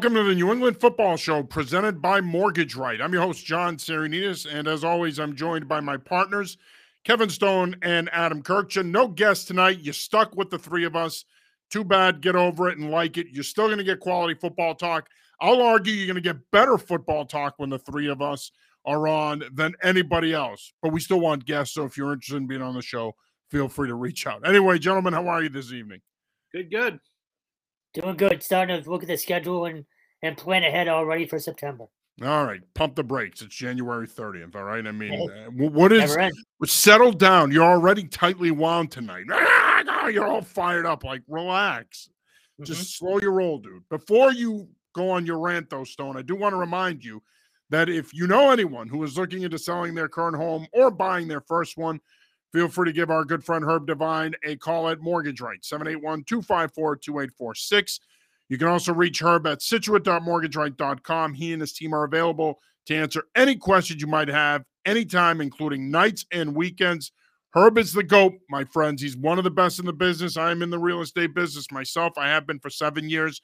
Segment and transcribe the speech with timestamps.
[0.00, 3.02] Welcome to the New England Football Show presented by Mortgage Right.
[3.02, 6.56] I'm your host, John Sarianides, and as always, I'm joined by my partners,
[7.04, 8.86] Kevin Stone and Adam Kurkjian.
[8.86, 9.80] No guest tonight.
[9.80, 11.26] You stuck with the three of us.
[11.68, 12.22] Too bad.
[12.22, 13.26] Get over it and like it.
[13.30, 15.06] You're still going to get quality football talk.
[15.38, 18.52] I'll argue you're going to get better football talk when the three of us
[18.86, 20.72] are on than anybody else.
[20.80, 21.74] But we still want guests.
[21.74, 23.16] So if you're interested in being on the show,
[23.50, 24.48] feel free to reach out.
[24.48, 26.00] Anyway, gentlemen, how are you this evening?
[26.54, 27.00] Good, good.
[27.94, 28.42] Doing good.
[28.42, 29.84] Starting to look at the schedule and
[30.22, 31.86] and plan ahead already for September.
[32.22, 33.40] All right, pump the brakes.
[33.40, 34.54] It's January 30th.
[34.54, 34.86] All right.
[34.86, 36.14] I mean, uh, what is
[36.66, 37.50] settle down?
[37.50, 39.24] You're already tightly wound tonight.
[39.92, 41.04] Ah, you're all fired up.
[41.04, 42.10] Like, relax.
[42.54, 42.64] Mm-hmm.
[42.64, 43.86] Just slow your roll, dude.
[43.88, 47.22] Before you go on your rant, though, Stone, I do want to remind you
[47.70, 51.28] that if you know anyone who is looking into selling their current home or buying
[51.28, 52.00] their first one,
[52.52, 56.24] feel free to give our good friend Herb Devine a call at Mortgage Right, 781
[56.24, 58.00] 254 2846.
[58.48, 61.34] You can also reach Herb at scituate.mortgageright.com.
[61.34, 65.90] He and his team are available to answer any questions you might have anytime, including
[65.90, 67.12] nights and weekends.
[67.54, 69.02] Herb is the GOAT, my friends.
[69.02, 70.36] He's one of the best in the business.
[70.36, 72.16] I am in the real estate business myself.
[72.16, 73.40] I have been for seven years.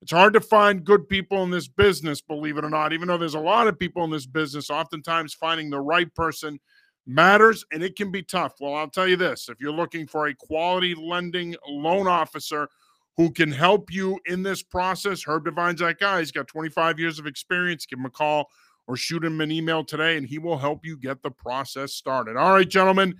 [0.00, 2.92] It's hard to find good people in this business, believe it or not.
[2.92, 6.58] Even though there's a lot of people in this business, oftentimes finding the right person
[7.06, 8.54] matters and it can be tough.
[8.60, 12.68] Well, I'll tell you this if you're looking for a quality lending loan officer
[13.16, 16.20] who can help you in this process, Herb Devine's that guy.
[16.20, 17.86] He's got 25 years of experience.
[17.86, 18.48] Give him a call
[18.86, 22.36] or shoot him an email today and he will help you get the process started.
[22.36, 23.14] All right, gentlemen,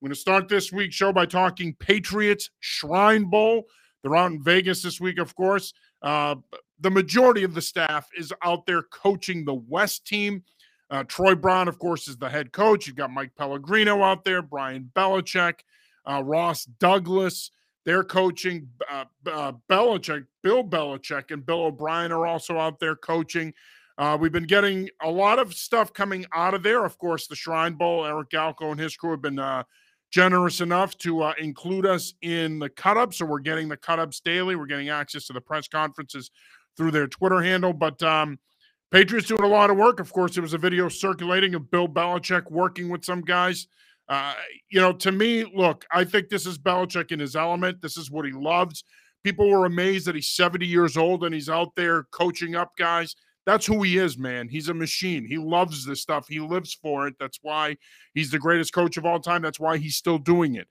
[0.00, 3.64] we're going to start this week's show by talking Patriots Shrine Bowl.
[4.02, 5.72] They're out in Vegas this week, of course.
[6.02, 6.36] Uh,
[6.80, 10.44] the majority of the staff is out there coaching the West team.
[10.90, 12.86] Uh, Troy Brown, of course, is the head coach.
[12.86, 15.60] You've got Mike Pellegrino out there, Brian Belichick,
[16.08, 17.50] uh, Ross Douglas.
[17.84, 18.68] They're coaching.
[18.90, 23.52] Uh, uh, Belichick, Bill Belichick, and Bill O'Brien are also out there coaching.
[23.98, 26.84] Uh, we've been getting a lot of stuff coming out of there.
[26.84, 29.64] Of course, the Shrine Bowl, Eric Galko and his crew have been uh,
[30.10, 33.18] generous enough to uh, include us in the cut ups.
[33.18, 34.54] So we're getting the cut ups daily.
[34.54, 36.30] We're getting access to the press conferences
[36.76, 37.72] through their Twitter handle.
[37.72, 38.38] But um,
[38.90, 40.00] Patriots doing a lot of work.
[40.00, 43.66] Of course, there was a video circulating of Bill Belichick working with some guys.
[44.08, 44.34] Uh,
[44.70, 47.82] you know, to me, look, I think this is Belichick in his element.
[47.82, 48.84] This is what he loves.
[49.22, 53.14] People were amazed that he's 70 years old and he's out there coaching up guys.
[53.44, 54.48] That's who he is, man.
[54.48, 55.26] He's a machine.
[55.26, 56.26] He loves this stuff.
[56.28, 57.14] He lives for it.
[57.18, 57.76] That's why
[58.14, 59.42] he's the greatest coach of all time.
[59.42, 60.68] That's why he's still doing it.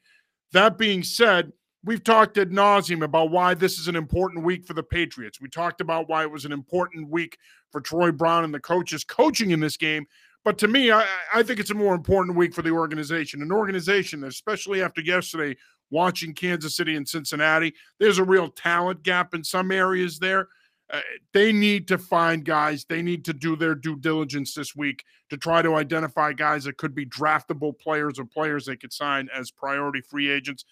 [0.53, 1.51] That being said,
[1.83, 5.39] we've talked ad nauseum about why this is an important week for the Patriots.
[5.41, 7.37] We talked about why it was an important week
[7.71, 10.05] for Troy Brown and the coaches coaching in this game.
[10.43, 13.41] But to me, I, I think it's a more important week for the organization.
[13.41, 15.57] An organization, especially after yesterday,
[15.89, 20.47] watching Kansas City and Cincinnati, there's a real talent gap in some areas there.
[20.89, 21.01] Uh,
[21.33, 22.85] they need to find guys.
[22.85, 26.77] They need to do their due diligence this week to try to identify guys that
[26.77, 30.63] could be draftable players or players they could sign as priority free agents.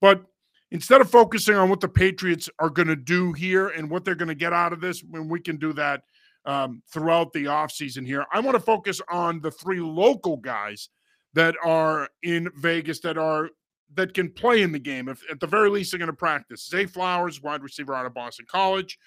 [0.00, 0.24] But
[0.70, 4.14] instead of focusing on what the Patriots are going to do here and what they're
[4.14, 6.02] going to get out of this, when we can do that
[6.44, 8.24] um, throughout the offseason here.
[8.32, 10.88] I want to focus on the three local guys
[11.34, 13.50] that are in Vegas that are
[13.94, 15.08] that can play in the game.
[15.08, 16.68] If at the very least they're going to practice.
[16.68, 18.98] Zay Flowers, wide receiver out of Boston College,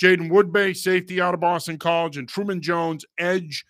[0.00, 3.64] Jaiden Woodbey, safety out of Boston College, and Truman Jones, edge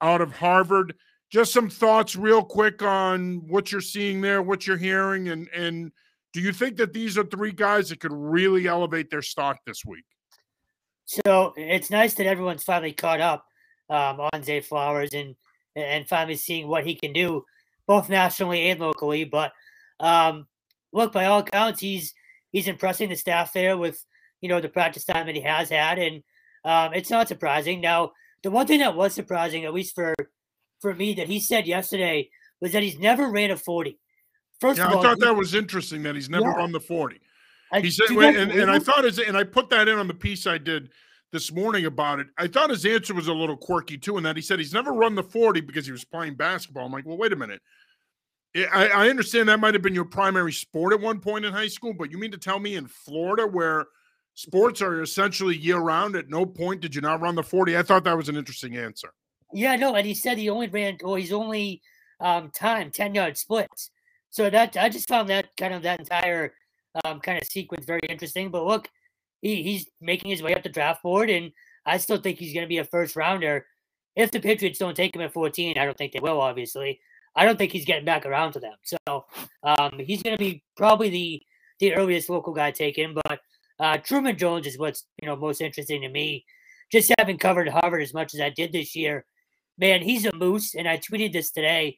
[0.00, 0.94] out of Harvard.
[1.30, 5.92] Just some thoughts, real quick, on what you're seeing there, what you're hearing, and and
[6.32, 9.84] do you think that these are three guys that could really elevate their stock this
[9.84, 10.04] week?
[11.06, 13.44] So it's nice that everyone's finally caught up
[13.88, 15.34] um, on Zay Flowers and
[15.76, 17.44] and finally seeing what he can do,
[17.86, 19.24] both nationally and locally.
[19.24, 19.52] But
[19.98, 20.46] um,
[20.92, 22.14] look, by all accounts, he's
[22.52, 24.04] he's impressing the staff there with
[24.40, 26.22] you know the practice time that he has had, and
[26.64, 27.80] um, it's not surprising.
[27.80, 28.12] Now,
[28.42, 30.14] the one thing that was surprising, at least for
[30.80, 32.30] for me, that he said yesterday
[32.60, 33.98] was that he's never ran a forty.
[34.60, 36.56] First yeah, of all, I thought he, that was interesting that he's never yeah.
[36.56, 37.20] run the forty.
[37.72, 40.14] I, he said, and, and I thought his, and I put that in on the
[40.14, 40.90] piece I did
[41.32, 42.26] this morning about it.
[42.36, 44.92] I thought his answer was a little quirky too, in that he said he's never
[44.92, 46.86] run the 40 because he was playing basketball.
[46.86, 47.60] I'm like, well, wait a minute.
[48.56, 51.68] I, I understand that might have been your primary sport at one point in high
[51.68, 53.86] school, but you mean to tell me in Florida where
[54.34, 57.76] sports are essentially year round, at no point did you not run the 40?
[57.76, 59.12] I thought that was an interesting answer.
[59.52, 61.80] Yeah, no, and he said he only ran, or he's only
[62.18, 63.92] um, time 10 yard splits.
[64.30, 66.54] So that I just found that kind of that entire
[67.04, 68.50] um, kind of sequence very interesting.
[68.50, 68.88] But look,
[69.42, 71.52] he, he's making his way up the draft board, and
[71.86, 73.66] I still think he's going to be a first rounder.
[74.16, 77.00] If the Patriots don't take him at 14, I don't think they will, obviously.
[77.36, 78.74] I don't think he's getting back around to them.
[78.84, 79.24] So
[79.62, 81.42] um, he's going to be probably the
[81.78, 83.14] the earliest local guy taken.
[83.14, 83.40] But
[83.78, 86.44] Uh, Truman Jones is what's you know most interesting to me.
[86.92, 89.24] Just having covered Harvard as much as I did this year,
[89.78, 90.74] man, he's a moose.
[90.74, 91.96] And I tweeted this today.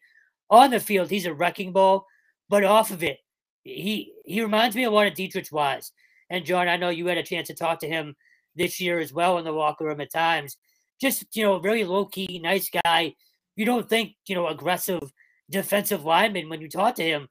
[0.51, 2.07] On the field, he's a wrecking ball,
[2.53, 3.17] but off of it,
[3.65, 5.91] he he reminds me of what a Deatrich Wise.
[6.29, 8.15] And John, I know you had a chance to talk to him
[8.55, 10.59] this year as well in the locker room at times.
[11.01, 13.15] Just you know, very low key, nice guy.
[13.57, 15.01] You don't think you know aggressive
[15.49, 17.27] defensive lineman when you talk to him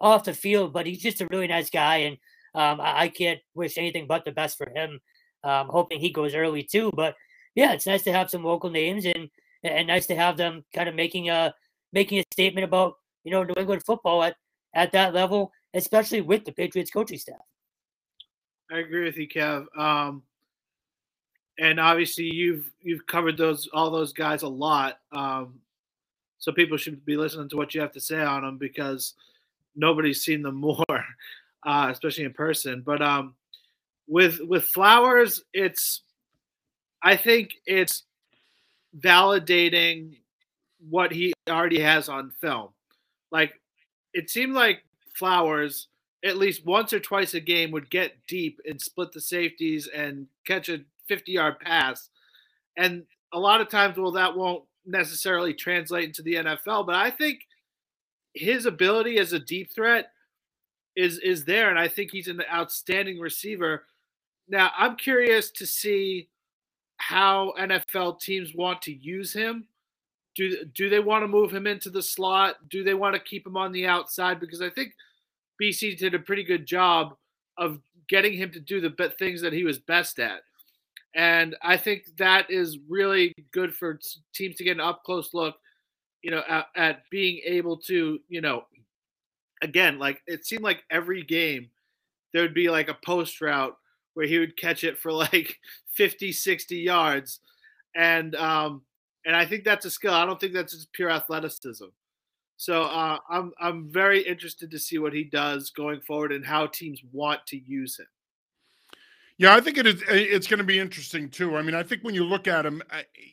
[0.00, 2.16] off the field, but he's just a really nice guy, and
[2.56, 4.98] um, I, I, can't wish anything but the best for him.
[5.44, 6.90] Um, hoping he goes early too.
[6.96, 7.14] But
[7.54, 9.30] yeah, it's nice to have some local names and
[9.62, 11.54] and nice to have them kind of making a
[11.92, 14.34] making a statement about you know New England football at
[14.74, 17.40] at that level, especially with the Patriots coaching staff.
[18.70, 19.66] I agree with you, Kev.
[19.78, 20.22] Um,
[21.58, 24.98] and obviously, you've you've covered those all those guys a lot.
[25.12, 25.60] Um,
[26.38, 29.14] so people should be listening to what you have to say on them because
[29.76, 31.04] nobody's seen them more,
[31.64, 32.82] uh, especially in person.
[32.84, 33.34] But um,
[34.08, 36.02] with with Flowers, it's
[37.02, 38.04] I think it's
[38.98, 40.16] validating
[40.88, 42.70] what he already has on film.
[43.30, 43.60] Like
[44.14, 44.82] it seemed like
[45.14, 45.88] Flowers
[46.24, 50.26] at least once or twice a game would get deep and split the safeties and
[50.46, 52.08] catch a 50 yard pass.
[52.78, 57.10] And a lot of times, well, that won't necessarily translate into the NFL, but I
[57.10, 57.40] think
[58.32, 60.10] his ability as a deep threat
[60.96, 63.84] is is there, and I think he's an outstanding receiver.
[64.48, 66.28] Now, I'm curious to see
[66.98, 69.66] how NFL teams want to use him.
[70.34, 72.56] Do do they want to move him into the slot?
[72.68, 74.40] Do they want to keep him on the outside?
[74.40, 74.92] Because I think
[75.60, 77.16] BC did a pretty good job
[77.56, 80.40] of getting him to do the things that he was best at.
[81.14, 84.00] And I think that is really good for
[84.34, 85.54] teams to get an up close look
[86.24, 88.64] you know, at, at being able to, you know,
[89.62, 91.68] again, like it seemed like every game
[92.32, 93.76] there would be like a post route
[94.14, 95.58] where he would catch it for like
[95.92, 97.40] 50, 60 yards.
[97.94, 98.82] And um
[99.24, 100.14] and I think that's a skill.
[100.14, 101.86] I don't think that's just pure athleticism.
[102.56, 106.66] So uh, I'm I'm very interested to see what he does going forward and how
[106.66, 108.06] teams want to use him.
[109.36, 110.02] Yeah, I think it is.
[110.08, 111.56] It's going to be interesting too.
[111.56, 112.82] I mean, I think when you look at him,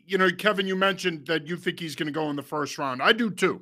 [0.06, 2.78] you know, Kevin, you mentioned that you think he's going to go in the first
[2.80, 3.04] round.
[3.04, 3.62] I do too,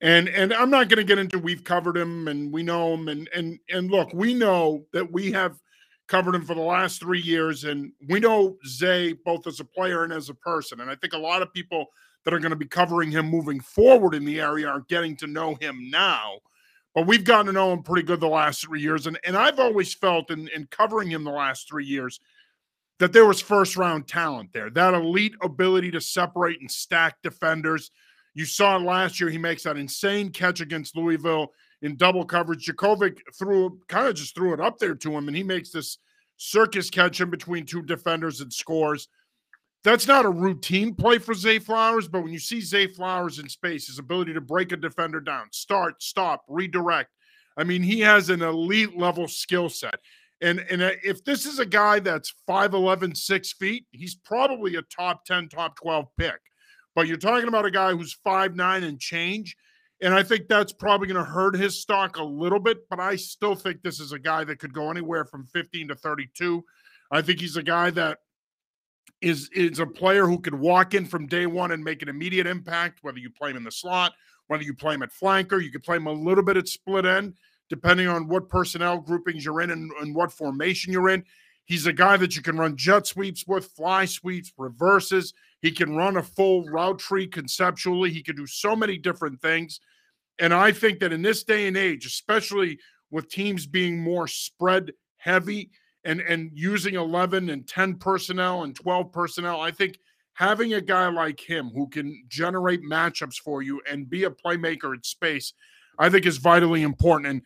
[0.00, 1.38] and and I'm not going to get into.
[1.38, 5.30] We've covered him and we know him, and and and look, we know that we
[5.32, 5.60] have
[6.06, 10.04] covered him for the last three years, and we know Zay both as a player
[10.04, 10.80] and as a person.
[10.80, 11.86] And I think a lot of people
[12.24, 15.26] that are going to be covering him moving forward in the area are getting to
[15.26, 16.38] know him now
[16.94, 19.06] but we've gotten to know him pretty good the last three years.
[19.06, 22.20] And, and I've always felt in, in covering him the last three years
[23.00, 27.90] that there was first round talent there, that elite ability to separate and stack defenders.
[28.34, 29.28] You saw last year.
[29.28, 31.48] He makes that insane catch against Louisville
[31.82, 32.66] in double coverage.
[32.66, 35.98] Jurkovec threw kind of just threw it up there to him, and he makes this
[36.36, 39.08] circus catch in between two defenders and scores
[39.84, 43.48] that's not a routine play for Zay Flowers, but when you see Zay Flowers in
[43.50, 47.10] space, his ability to break a defender down, start, stop, redirect,
[47.56, 49.96] I mean, he has an elite level skill set.
[50.40, 54.82] And, and uh, if this is a guy that's 5'11, 6 feet, he's probably a
[54.82, 56.40] top 10, top 12 pick.
[56.94, 59.54] But you're talking about a guy who's 5'9 and change.
[60.00, 62.88] And I think that's probably going to hurt his stock a little bit.
[62.88, 65.94] But I still think this is a guy that could go anywhere from 15 to
[65.94, 66.64] 32.
[67.10, 68.18] I think he's a guy that
[69.20, 72.46] is is a player who could walk in from day one and make an immediate
[72.46, 72.98] impact.
[73.02, 74.12] Whether you play him in the slot,
[74.48, 77.06] whether you play him at flanker, you can play him a little bit at split
[77.06, 77.34] end,
[77.70, 81.24] depending on what personnel groupings you're in and, and what formation you're in.
[81.66, 85.32] He's a guy that you can run jet sweeps with, fly sweeps, reverses.
[85.64, 88.10] He can run a full route tree conceptually.
[88.10, 89.80] He can do so many different things.
[90.38, 92.78] And I think that in this day and age, especially
[93.10, 95.70] with teams being more spread heavy,
[96.04, 99.98] and and using 11 and 10 personnel and 12 personnel i think
[100.34, 104.94] having a guy like him who can generate matchups for you and be a playmaker
[104.94, 105.54] in space
[105.98, 107.40] i think is vitally important and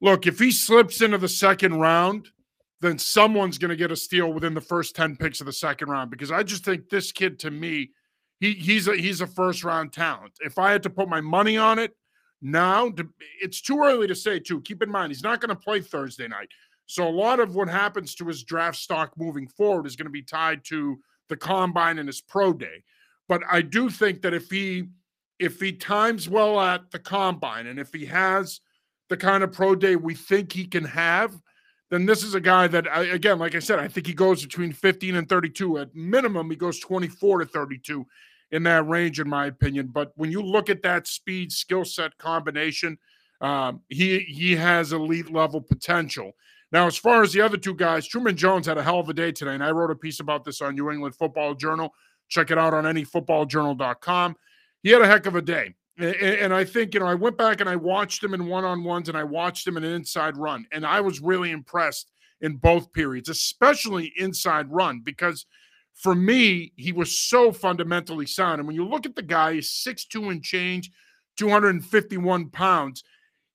[0.00, 2.26] look if he slips into the second round
[2.82, 5.88] then someone's going to get a steal within the first 10 picks of the second
[5.88, 7.90] round because i just think this kid to me
[8.42, 10.32] he, he's a he's a first round talent.
[10.40, 11.96] If i had to put my money on it
[12.42, 12.92] now
[13.40, 14.60] it's too early to say too.
[14.62, 16.48] Keep in mind he's not going to play thursday night.
[16.86, 20.10] So a lot of what happens to his draft stock moving forward is going to
[20.10, 20.98] be tied to
[21.28, 22.82] the combine and his pro day.
[23.28, 24.88] But I do think that if he
[25.38, 28.60] if he times well at the combine and if he has
[29.08, 31.32] the kind of pro day we think he can have,
[31.92, 34.72] then this is a guy that again, like I said, I think he goes between
[34.72, 35.78] 15 and 32.
[35.78, 38.06] At minimum, he goes 24 to 32
[38.50, 39.88] in that range, in my opinion.
[39.88, 42.96] But when you look at that speed skill set combination,
[43.42, 46.32] um, he he has elite level potential.
[46.72, 49.12] Now, as far as the other two guys, Truman Jones had a hell of a
[49.12, 51.92] day today, and I wrote a piece about this on New England Football Journal.
[52.30, 54.36] Check it out on nefootballjournal.com.
[54.82, 55.74] He had a heck of a day.
[55.98, 58.82] And I think, you know, I went back and I watched him in one on
[58.82, 60.66] ones and I watched him in an inside run.
[60.72, 65.46] And I was really impressed in both periods, especially inside run, because
[65.94, 68.58] for me, he was so fundamentally sound.
[68.58, 70.90] And when you look at the guy, he's 6'2 and change,
[71.36, 73.04] 251 pounds.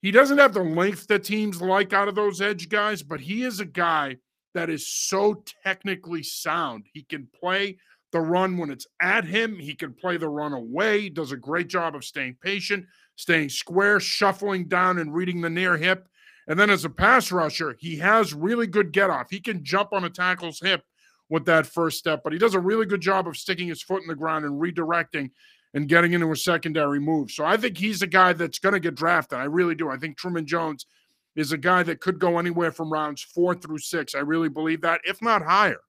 [0.01, 3.43] He doesn't have the length that teams like out of those edge guys, but he
[3.43, 4.17] is a guy
[4.53, 6.85] that is so technically sound.
[6.93, 7.79] He can play
[8.11, 11.01] the run when it's at him, he can play the run away.
[11.01, 12.85] He does a great job of staying patient,
[13.15, 16.07] staying square, shuffling down, and reading the near hip.
[16.47, 19.27] And then as a pass rusher, he has really good get off.
[19.29, 20.83] He can jump on a tackle's hip
[21.29, 24.01] with that first step, but he does a really good job of sticking his foot
[24.01, 25.31] in the ground and redirecting
[25.73, 27.29] and getting into a secondary move.
[27.31, 29.39] So I think he's a guy that's going to get drafted.
[29.39, 29.89] I really do.
[29.89, 30.85] I think Truman Jones
[31.35, 34.15] is a guy that could go anywhere from rounds four through six.
[34.15, 35.81] I really believe that, if not higher,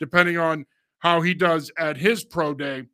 [0.00, 0.66] depending on
[1.00, 2.84] how he does at his pro day.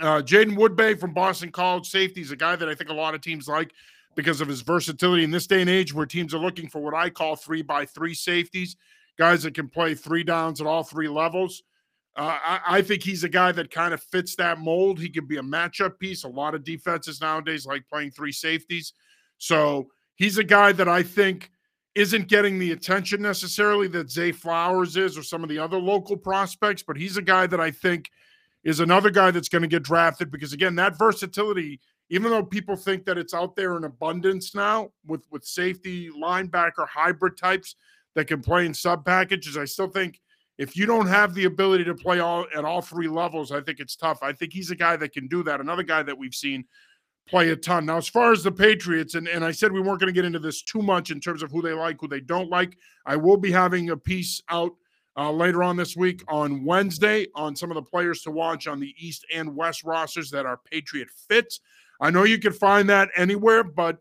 [0.00, 3.14] Uh, Jaiden Woodbey from Boston College safety is a guy that I think a lot
[3.14, 3.72] of teams like
[4.16, 6.94] because of his versatility in this day and age where teams are looking for what
[6.94, 8.76] I call three by three safeties,
[9.16, 11.62] guys that can play three downs at all three levels.
[12.16, 14.98] Uh, I, I, think he's a guy that kind of fits that mold.
[14.98, 16.24] He can be a matchup piece.
[16.24, 18.92] A lot of defenses nowadays like playing three safeties.
[19.38, 21.52] So he's a guy that I think
[21.98, 26.16] isn't getting the attention necessarily that Zay Flowers is or some of the other local
[26.16, 28.08] prospects, but he's a guy that I think
[28.62, 32.76] is another guy that's going to get drafted because again, that versatility, even though people
[32.76, 37.74] think that it's out there in abundance now with with safety linebacker hybrid types
[38.14, 40.20] that can play in sub packages, I still think
[40.56, 43.80] if you don't have the ability to play all at all three levels, I think
[43.80, 44.22] it's tough.
[44.22, 45.60] I think he's a guy that can do that.
[45.60, 46.64] Another guy that we've seen
[47.28, 47.86] play a ton.
[47.86, 50.24] Now, as far as the Patriots, and, and I said we weren't going to get
[50.24, 52.76] into this too much in terms of who they like, who they don't like.
[53.06, 54.72] I will be having a piece out
[55.16, 58.78] uh, later on this week on Wednesday on some of the players to watch on
[58.78, 61.60] the East and West rosters that are Patriot fits.
[62.00, 63.98] I know you can find that anywhere, but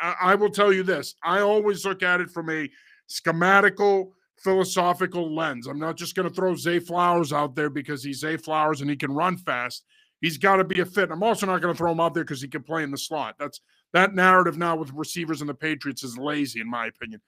[0.00, 2.68] I, I will tell you this I always look at it from a
[3.08, 5.66] schematical philosophical lens.
[5.66, 8.88] I'm not just going to throw Zay Flowers out there because he's Zay Flowers and
[8.88, 9.84] he can run fast.
[10.20, 11.10] He's got to be a fit.
[11.10, 12.98] I'm also not going to throw him out there because he can play in the
[12.98, 13.36] slot.
[13.38, 13.60] That's
[13.92, 17.20] that narrative now with receivers and the Patriots is lazy, in my opinion.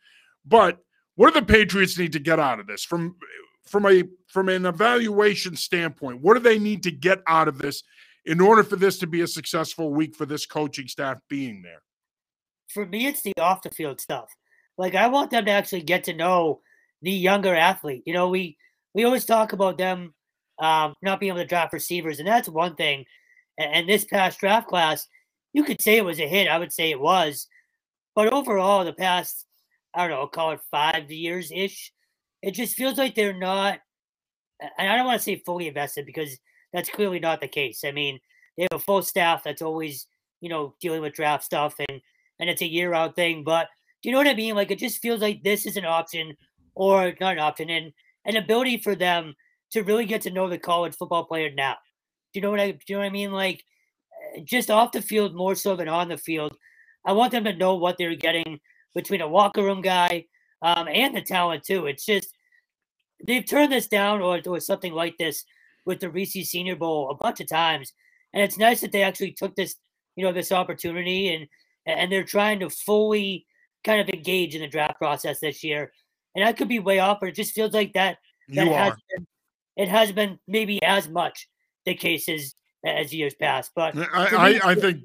[0.44, 0.78] But
[1.14, 3.16] what do the Patriots need to get out of this from
[3.64, 6.20] from a from an evaluation standpoint?
[6.20, 7.82] What do they need to get out of this
[8.24, 11.82] in order for this to be a successful week for this coaching staff being there?
[12.68, 14.30] For me, it's the off the field stuff.
[14.76, 16.60] Like I want them to actually get to know
[17.02, 18.02] the younger athlete.
[18.06, 18.56] You know, we
[18.94, 20.14] we always talk about them
[20.60, 23.04] um, not being able to draft receivers, and that's one thing.
[23.58, 25.06] And, and this past draft class,
[25.52, 26.48] you could say it was a hit.
[26.48, 27.48] I would say it was,
[28.14, 29.46] but overall, the past
[29.94, 31.92] I don't know, call it five years ish,
[32.42, 33.80] it just feels like they're not.
[34.78, 36.38] And I don't want to say fully invested because
[36.72, 37.82] that's clearly not the case.
[37.84, 38.20] I mean,
[38.56, 40.06] they have a full staff that's always
[40.40, 42.00] you know dealing with draft stuff and
[42.38, 43.44] and it's a year out thing.
[43.44, 43.68] But
[44.02, 44.54] do you know what I mean?
[44.54, 46.36] Like it just feels like this is an option
[46.74, 47.92] or not an option, and
[48.24, 49.34] an ability for them
[49.72, 51.76] to really get to know the college football player now.
[52.32, 52.72] Do you know what I?
[52.72, 53.32] Do you know what I mean?
[53.32, 53.64] Like
[54.36, 56.56] eh, just off the field more so than on the field.
[57.04, 58.60] I want them to know what they're getting
[58.94, 60.26] between a locker room guy
[60.62, 61.86] um, and the talent too.
[61.86, 62.34] It's just
[63.26, 65.44] they've turned this down or, or something like this
[65.86, 67.92] with the Reese Senior Bowl a bunch of times,
[68.32, 69.76] and it's nice that they actually took this,
[70.16, 71.46] you know, this opportunity and
[71.86, 73.46] and they're trying to fully
[73.82, 75.90] kind of engage in the draft process this year
[76.34, 78.18] and I could be way off, but it just feels like that.
[78.50, 78.98] that you has are.
[79.14, 79.26] Been,
[79.80, 81.48] it has been maybe as much
[81.86, 84.98] the cases as years past, but I, I, I think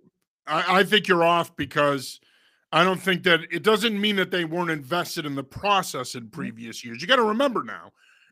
[0.48, 2.20] I, I think you're off because
[2.72, 6.24] I don't think that it doesn't mean that they weren't invested in the process in
[6.24, 6.30] Mm-hmm.
[6.40, 7.02] previous years.
[7.02, 7.92] You got to remember now.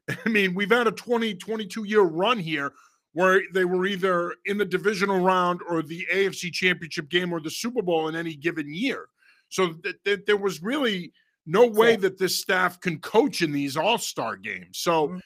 [0.25, 2.73] I mean, we've had a 20, 22 year run here
[3.13, 7.49] where they were either in the divisional round or the AFC championship game or the
[7.51, 9.07] Super Bowl in any given year.
[9.49, 11.13] So th- th- there was really
[11.45, 14.79] no way that this staff can coach in these all star games.
[14.79, 15.19] So Mhm.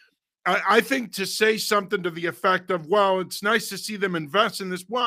[0.47, 3.97] I, I think to say something to the effect of, well, it's nice to see
[3.97, 4.85] them invest in this.
[4.87, 5.03] Well,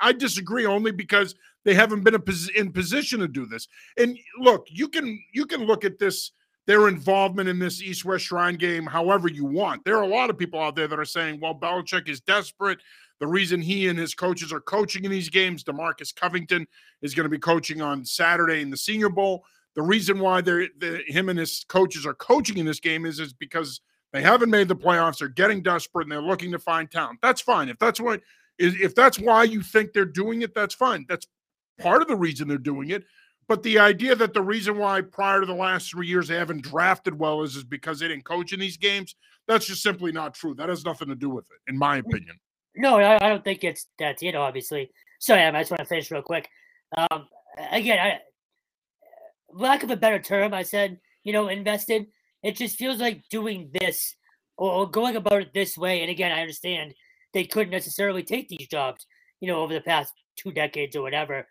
[0.00, 3.66] I, disagree only because they haven't been a posi- in position to do this.
[3.96, 6.30] And look, you can you can look at this
[6.66, 9.84] their involvement in this East West Shrine game however you want.
[9.84, 12.78] There are a lot of people out there that are saying, well, Belichick is desperate.
[13.18, 16.66] The reason he and his coaches are coaching in these games, Demarcus Covington
[17.02, 19.44] is going to be coaching on Saturday in the Senior Bowl.
[19.74, 23.18] The reason why they're the, him and his coaches are coaching in this game is
[23.18, 23.80] is because
[24.12, 25.18] they haven't made the playoffs.
[25.18, 27.18] They're getting desperate and they're looking to find talent.
[27.22, 27.68] That's fine.
[27.68, 28.20] If that's what
[28.58, 31.06] is if that's why you think they're doing it, that's fine.
[31.08, 31.26] That's
[31.78, 33.04] part of the reason they're doing it.
[33.48, 36.62] But the idea that the reason why prior to the last three years they haven't
[36.62, 39.14] drafted well is, is because they didn't coach in these games,
[39.46, 40.54] that's just simply not true.
[40.54, 42.06] That has nothing to do with it, in my mm.
[42.06, 42.38] opinion.
[42.76, 44.90] No, I, I don't think it's that's it, obviously.
[45.18, 46.48] Sorry, I just want to finish real quick.
[46.96, 47.26] Um,
[47.72, 48.20] again, I,
[49.50, 52.06] lack of a better term, I said, you know, invested.
[52.42, 54.14] It just feels like doing this
[54.56, 56.02] or, going about it this way.
[56.02, 56.94] And again, I understand
[57.32, 59.06] they couldn't necessarily take these jobs,
[59.40, 61.46] you know, over the past two decades or whatever.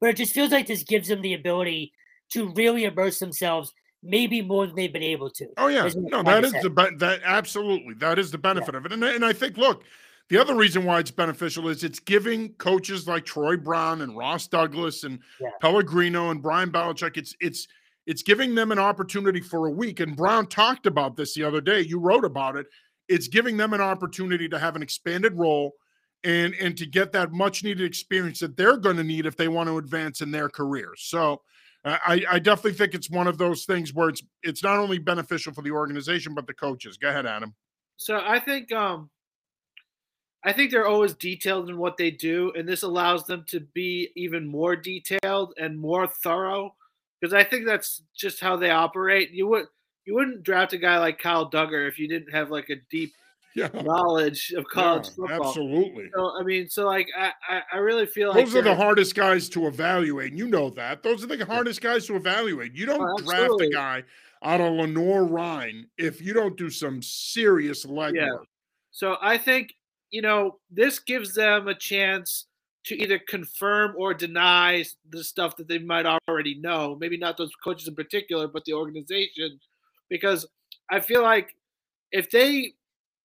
[0.00, 1.92] But it just feels like this gives them the ability
[2.30, 3.72] to really immerse themselves
[4.02, 5.46] maybe more than they've been able to.
[5.56, 8.78] Oh yeah, no, that is the be- that absolutely that is the benefit yeah.
[8.78, 9.84] of it, and and I think look,
[10.28, 14.48] the other reason why it's beneficial is it's giving coaches like Troy Brown and Ross
[14.48, 15.50] Douglas and yeah.
[15.60, 17.68] Pellegrino and Brian Belichick it's it's
[18.06, 20.00] it's giving them an opportunity for a week.
[20.00, 21.80] And Brown talked about this the other day.
[21.80, 22.66] You wrote about it.
[23.08, 25.72] It's giving them an opportunity to have an expanded role
[26.24, 29.48] and and to get that much needed experience that they're going to need if they
[29.48, 31.02] want to advance in their careers.
[31.04, 31.42] So
[31.84, 34.98] uh, I, I definitely think it's one of those things where it's it's not only
[34.98, 36.96] beneficial for the organization but the coaches.
[36.96, 37.54] Go ahead, Adam.
[37.96, 39.10] So I think um
[40.44, 44.10] I think they're always detailed in what they do, and this allows them to be
[44.16, 46.74] even more detailed and more thorough.
[47.22, 49.30] Because I think that's just how they operate.
[49.30, 49.66] You would
[50.04, 53.12] you wouldn't draft a guy like Kyle Dugger if you didn't have like a deep
[53.54, 53.68] yeah.
[53.72, 55.48] knowledge of college yeah, football.
[55.48, 56.10] Absolutely.
[56.14, 59.48] So I mean, so like I, I really feel like those are the hardest guys
[59.50, 60.30] to evaluate.
[60.30, 61.04] And you know that.
[61.04, 62.74] Those are the hardest guys to evaluate.
[62.74, 64.02] You don't oh, draft a guy
[64.42, 68.16] out of Lenoir-Rhyne if you don't do some serious legwork.
[68.16, 68.44] Yeah.
[68.90, 69.74] So I think,
[70.10, 72.46] you know, this gives them a chance
[72.84, 76.96] to either confirm or deny the stuff that they might already know.
[77.00, 79.60] Maybe not those coaches in particular, but the organization.
[80.08, 80.46] Because
[80.90, 81.54] I feel like
[82.10, 82.74] if they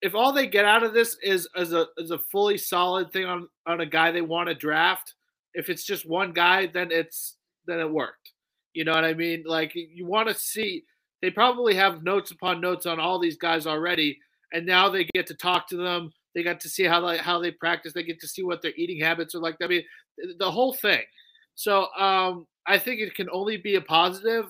[0.00, 3.24] if all they get out of this is as a is a fully solid thing
[3.24, 5.14] on on a guy they want to draft,
[5.54, 8.32] if it's just one guy, then it's then it worked.
[8.74, 9.42] You know what I mean?
[9.44, 10.84] Like you want to see
[11.20, 14.18] they probably have notes upon notes on all these guys already,
[14.52, 16.12] and now they get to talk to them.
[16.38, 17.92] They got to see how they how they practice.
[17.92, 19.56] They get to see what their eating habits are like.
[19.60, 19.82] I mean,
[20.38, 21.02] the whole thing.
[21.56, 24.46] So um, I think it can only be a positive,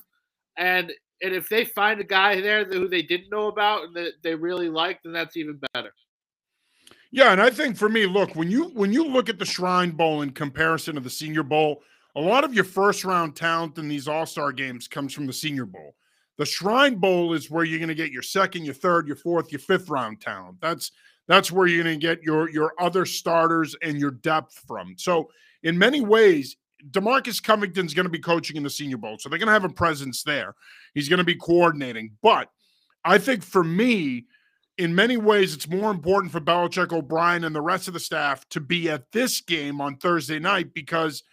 [0.59, 4.13] and and if they find a guy there who they didn't know about and that
[4.23, 5.95] they really like, then that's even better.
[7.11, 9.93] Yeah, and I think for me, look when you when you look at the Shrine
[9.93, 11.83] Bowl in comparison to the Senior Bowl,
[12.17, 15.33] a lot of your first round talent in these All Star games comes from the
[15.33, 15.95] Senior Bowl.
[16.37, 19.51] The Shrine Bowl is where you're going to get your second, your third, your fourth,
[19.51, 20.61] your fifth round talent.
[20.61, 20.93] That's
[21.29, 24.95] that's where you're going to get your your other starters and your depth from.
[24.97, 25.31] So
[25.63, 26.57] in many ways,
[26.91, 29.65] Demarcus Covington's going to be coaching in the Senior Bowl, so they're going to have
[29.65, 30.55] a presence there.
[30.95, 32.17] He's going to be coordinating.
[32.23, 32.51] But
[33.05, 34.27] I think for me,
[34.79, 38.49] in many ways, it's more important for Belichick, O'Brien, and the rest of the staff
[38.51, 41.25] to be at this game on Thursday night because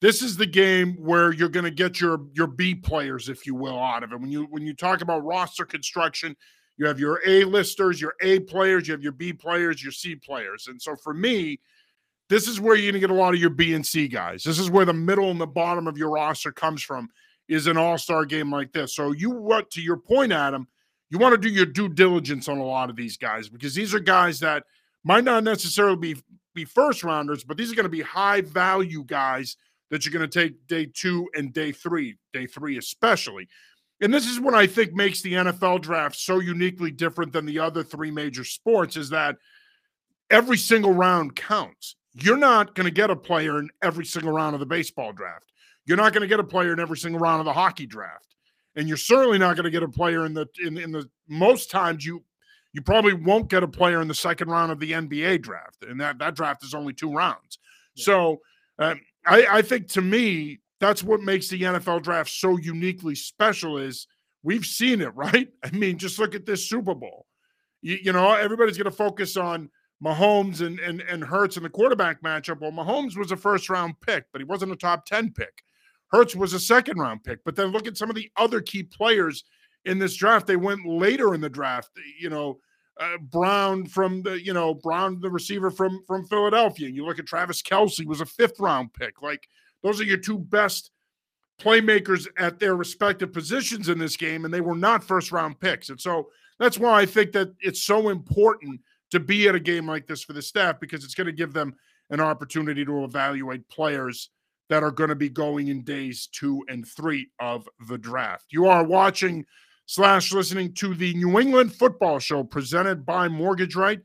[0.00, 3.54] this is the game where you're going to get your your B players, if you
[3.54, 4.20] will, out of it.
[4.20, 6.36] When you when you talk about roster construction,
[6.80, 10.16] you have your A listers, your A players, you have your B players, your C
[10.16, 11.60] players, and so for me
[12.30, 14.44] this is where you're going to get a lot of your B and C guys.
[14.44, 17.10] This is where the middle and the bottom of your roster comes from
[17.48, 18.94] is an all-star game like this.
[18.94, 20.68] So you what to your point, Adam,
[21.10, 23.92] you want to do your due diligence on a lot of these guys because these
[23.92, 24.62] are guys that
[25.02, 26.16] might not necessarily be
[26.54, 29.56] be first rounders, but these are going to be high value guys
[29.90, 33.48] that you're going to take day two and day three, day three especially.
[34.00, 37.58] And this is what I think makes the NFL draft so uniquely different than the
[37.58, 39.36] other three major sports is that
[40.30, 41.96] every single round counts.
[42.12, 45.52] You're not going to get a player in every single round of the baseball draft.
[45.86, 48.34] You're not going to get a player in every single round of the hockey draft.
[48.76, 51.70] And you're certainly not going to get a player in the in, in the most
[51.70, 52.24] times you
[52.72, 55.82] you probably won't get a player in the second round of the NBA draft.
[55.82, 57.58] And that that draft is only two rounds.
[57.94, 58.04] Yeah.
[58.04, 58.40] So
[58.78, 63.78] um, I, I think to me, that's what makes the NFL draft so uniquely special
[63.78, 64.06] is
[64.42, 65.48] we've seen it, right?
[65.62, 67.26] I mean, just look at this Super Bowl.
[67.82, 69.70] You, you know, everybody's going to focus on
[70.04, 72.60] Mahomes and, and, and Hurts in the quarterback matchup.
[72.60, 75.62] Well, Mahomes was a first round pick, but he wasn't a top 10 pick.
[76.10, 77.38] Hurts was a second round pick.
[77.44, 79.44] But then look at some of the other key players
[79.84, 80.46] in this draft.
[80.46, 81.90] They went later in the draft.
[82.18, 82.58] You know,
[82.98, 86.86] uh, Brown from the, you know, Brown, the receiver from from Philadelphia.
[86.86, 89.22] And you look at Travis Kelce was a fifth round pick.
[89.22, 89.46] Like
[89.82, 90.90] those are your two best
[91.60, 95.90] playmakers at their respective positions in this game, and they were not first round picks.
[95.90, 99.86] And so that's why I think that it's so important to be at a game
[99.86, 101.74] like this for the staff because it's going to give them
[102.10, 104.30] an opportunity to evaluate players
[104.68, 108.46] that are going to be going in days two and three of the draft.
[108.50, 109.44] You are watching
[109.86, 114.00] slash listening to the New England Football Show presented by Mortgage Right.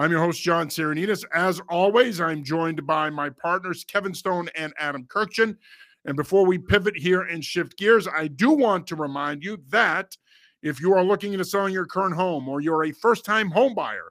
[0.00, 1.26] I'm your host, John Sarianides.
[1.34, 5.58] As always, I'm joined by my partners, Kevin Stone and Adam Kurkjian.
[6.06, 10.16] And before we pivot here and shift gears, I do want to remind you that
[10.62, 13.74] if you are looking into selling your current home or you're a first time home
[13.74, 14.10] buyer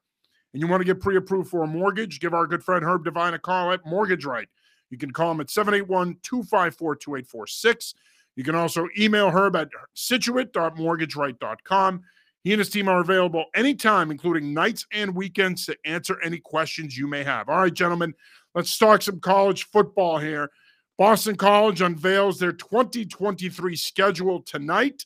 [0.54, 3.04] and you want to get pre approved for a mortgage, give our good friend Herb
[3.04, 4.48] Devine a call at Mortgage Right.
[4.92, 7.96] You can call him at 781 254 2846.
[8.36, 12.04] You can also email Herb at scituate.mortgageright.com.
[12.44, 16.98] He and his team are available anytime, including nights and weekends, to answer any questions
[16.98, 17.50] you may have.
[17.50, 18.14] All right, gentlemen,
[18.56, 20.50] let's talk some college football here.
[20.98, 25.06] Boston College unveils their 2023 schedule tonight.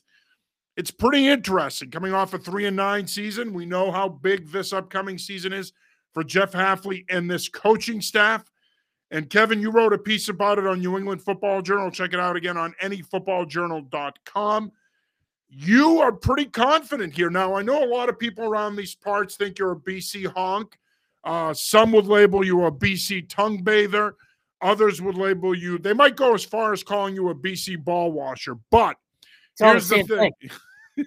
[0.76, 3.52] It's pretty interesting coming off a three and nine season.
[3.52, 5.72] We know how big this upcoming season is
[6.12, 8.44] for Jeff Hafley and this coaching staff.
[9.12, 11.92] And Kevin, you wrote a piece about it on New England Football Journal.
[11.92, 14.72] Check it out again on nefootballjournal.com.
[15.56, 17.30] You are pretty confident here.
[17.30, 20.76] Now, I know a lot of people around these parts think you're a BC honk.
[21.22, 24.16] Uh, some would label you a BC tongue bather.
[24.60, 28.10] Others would label you, they might go as far as calling you a BC ball
[28.12, 28.56] washer.
[28.70, 28.96] But
[29.58, 30.32] here's the thing.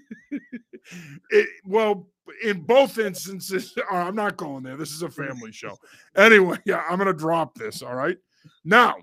[1.31, 2.07] it, well,
[2.43, 4.77] in both instances, uh, I'm not going there.
[4.77, 5.77] This is a family show.
[6.15, 7.81] Anyway, yeah, I'm going to drop this.
[7.81, 8.17] All right.
[8.63, 8.95] Now,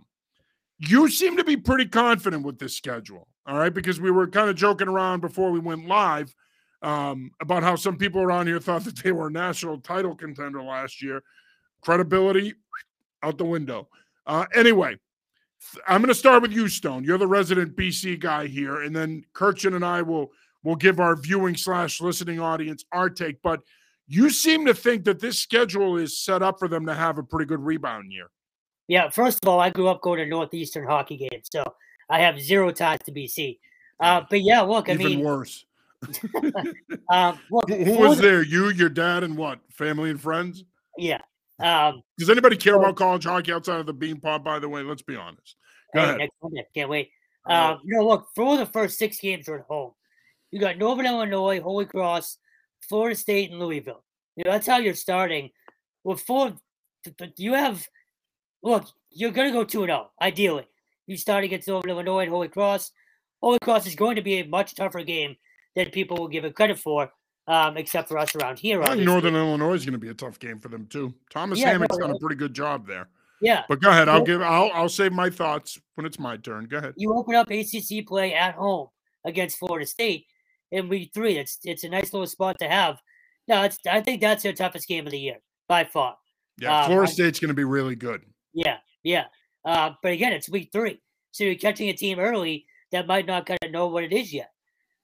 [0.79, 3.27] you seem to be pretty confident with this schedule.
[3.47, 3.73] All right.
[3.73, 6.35] Because we were kind of joking around before we went live
[6.83, 10.63] um, about how some people around here thought that they were a national title contender
[10.63, 11.23] last year.
[11.81, 12.55] Credibility
[13.23, 13.89] out the window.
[14.27, 14.97] Uh, anyway,
[15.89, 17.05] I'm going to start with you, Stone.
[17.05, 20.31] You're the resident BC guy here, and then Kurkjian and I will
[20.63, 23.41] will give our viewing slash listening audience our take.
[23.43, 23.61] But
[24.07, 27.23] you seem to think that this schedule is set up for them to have a
[27.23, 28.31] pretty good rebound year.
[28.89, 31.65] Yeah, first of all, I grew up going to Northeastern hockey games, so
[32.11, 33.59] I have zero ties to BC.
[34.01, 35.65] Uh, but yeah, look, I Even mean, worse.
[37.11, 38.43] um, look, who, who was there?
[38.43, 39.61] You, your dad, and what?
[39.71, 40.65] Family and friends?
[40.99, 41.21] Yeah.
[41.61, 44.43] Um, Does anybody care about college hockey outside of the Beanpot?
[44.43, 45.57] By the way, let's be honest.
[45.95, 46.29] Go hey, ahead.
[46.43, 47.11] Monday, can't wait.
[47.47, 49.93] Um, you know, look, for the first six games are at home.
[50.51, 52.39] You got Northern Illinois, Holy Cross,
[52.89, 54.05] Florida State, and Louisville.
[54.37, 55.51] You know, that's how you're starting.
[56.05, 56.55] With four,
[57.19, 57.87] but you have,
[58.63, 60.67] look, you're going to go 2 0, ideally.
[61.07, 62.93] You start against Northern Illinois and Holy Cross.
[63.43, 65.37] Holy Cross is going to be a much tougher game
[65.77, 67.11] than people will give it credit for,
[67.47, 68.83] um, except for us around here.
[68.83, 69.03] I think.
[69.03, 71.13] Northern Illinois is going to be a tough game for them too.
[71.31, 73.09] Thomas Yeah, Hammock's no, done a pretty good job there.
[73.41, 73.65] Yeah.
[73.69, 74.09] But go ahead.
[74.09, 74.41] I'll give.
[74.41, 74.71] I'll.
[74.73, 76.67] I'll save my thoughts when it's my turn.
[76.67, 76.95] Go ahead.
[76.97, 78.89] you open up ACC play at home
[79.25, 80.25] against Florida State
[80.71, 81.37] in week three.
[81.37, 82.99] It's it's a nice little spot to have.
[83.47, 85.37] No, it's I think that's their toughest game of the year
[85.69, 86.17] by far.
[86.59, 88.23] Yeah, Um, Florida I- State's going to be really good.
[88.55, 89.25] Yeah, yeah.
[89.65, 91.01] Uh, but again, it's week three,
[91.33, 94.33] so you're catching a team early that might not kind of know what it is
[94.33, 94.51] yet.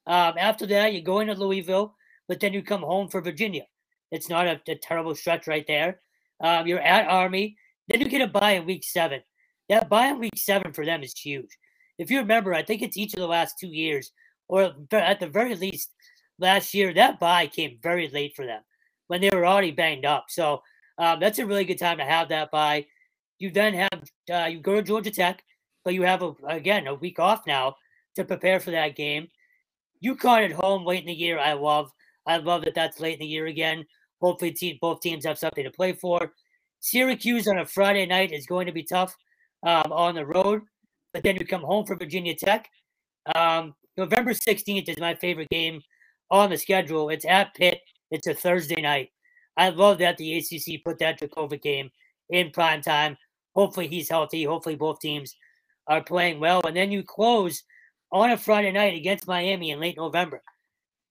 [0.07, 1.95] Um, after that, you go into Louisville,
[2.29, 3.65] but then you come home for Virginia.
[4.11, 6.01] It's not a, a terrible stretch right there.
[6.43, 7.57] Um, you're at Army,
[7.89, 9.23] then you get a bye in week seven.
[9.69, 11.57] That bye in week seven for them is huge.
[11.99, 14.11] If you remember, I think it's each of the last two years,
[14.49, 15.93] or at the very least
[16.39, 18.63] last year, that bye came very late for them
[19.09, 20.27] when they were already banged up.
[20.29, 20.63] So
[20.99, 22.87] um, that's a really good time to have that bye.
[23.41, 25.43] You then have uh, you go to Georgia Tech,
[25.85, 27.75] but you have a, again a week off now
[28.15, 29.27] to prepare for that game.
[30.05, 31.91] UConn at home late in the year, I love.
[32.27, 33.85] I love that that's late in the year again.
[34.21, 36.33] Hopefully, te- both teams have something to play for.
[36.81, 39.17] Syracuse on a Friday night is going to be tough
[39.63, 40.63] um, on the road,
[41.13, 42.69] but then you come home for Virginia Tech.
[43.35, 45.81] Um, November 16th is my favorite game
[46.31, 47.09] on the schedule.
[47.11, 47.81] It's at Pitt.
[48.11, 49.11] It's a Thursday night.
[49.57, 51.91] I love that the ACC put that Jurkovec game
[52.31, 53.17] in prime time.
[53.55, 54.45] Hopefully he's healthy.
[54.45, 55.35] Hopefully both teams
[55.87, 56.61] are playing well.
[56.67, 57.63] And then you close
[58.13, 60.43] on a Friday night against Miami in late November.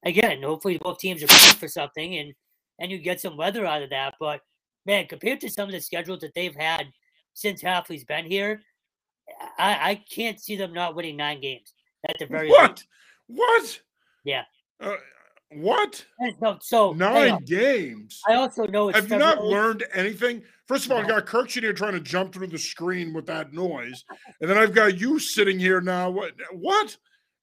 [0.06, 2.34] Again, hopefully both teams are playing for something and
[2.82, 4.16] and you get some weather out of that.
[4.20, 4.40] But
[4.86, 6.88] man, compared to some of the schedules that they've had
[7.34, 8.62] since Hafley's been here,
[9.58, 11.74] I, I can't see them not winning nine games
[12.08, 12.72] at the very What?
[12.72, 12.88] least.
[13.28, 13.82] What?
[14.24, 14.44] Yeah.
[14.80, 14.96] Uh,
[15.52, 16.06] what?
[16.20, 18.22] And So, so Nine games.
[18.28, 20.44] I also know it's Have you not February- learned anything?
[20.68, 21.08] First of all, I No.
[21.08, 24.04] got Kurkjian here trying to jump through the screen with that noise,
[24.42, 26.10] and then I've got you sitting here now.
[26.12, 26.34] What?
[26.52, 26.96] What?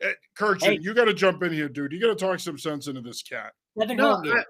[0.04, 0.78] Uh, Kurkjian, Hey.
[0.80, 1.92] you got to jump in here, dude.
[1.92, 3.52] You got to talk some sense into this cat.
[3.74, 4.44] No, home games.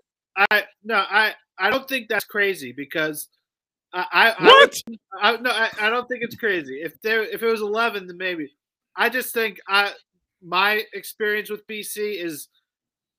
[0.51, 3.29] I no, I I don't think that's crazy because
[3.93, 4.75] I I, What?
[5.19, 6.83] I, I no, I, I don't think it's crazy.
[6.83, 8.55] If there if it was eleven, then maybe.
[8.97, 9.93] I just think I
[10.43, 12.49] my experience with BC is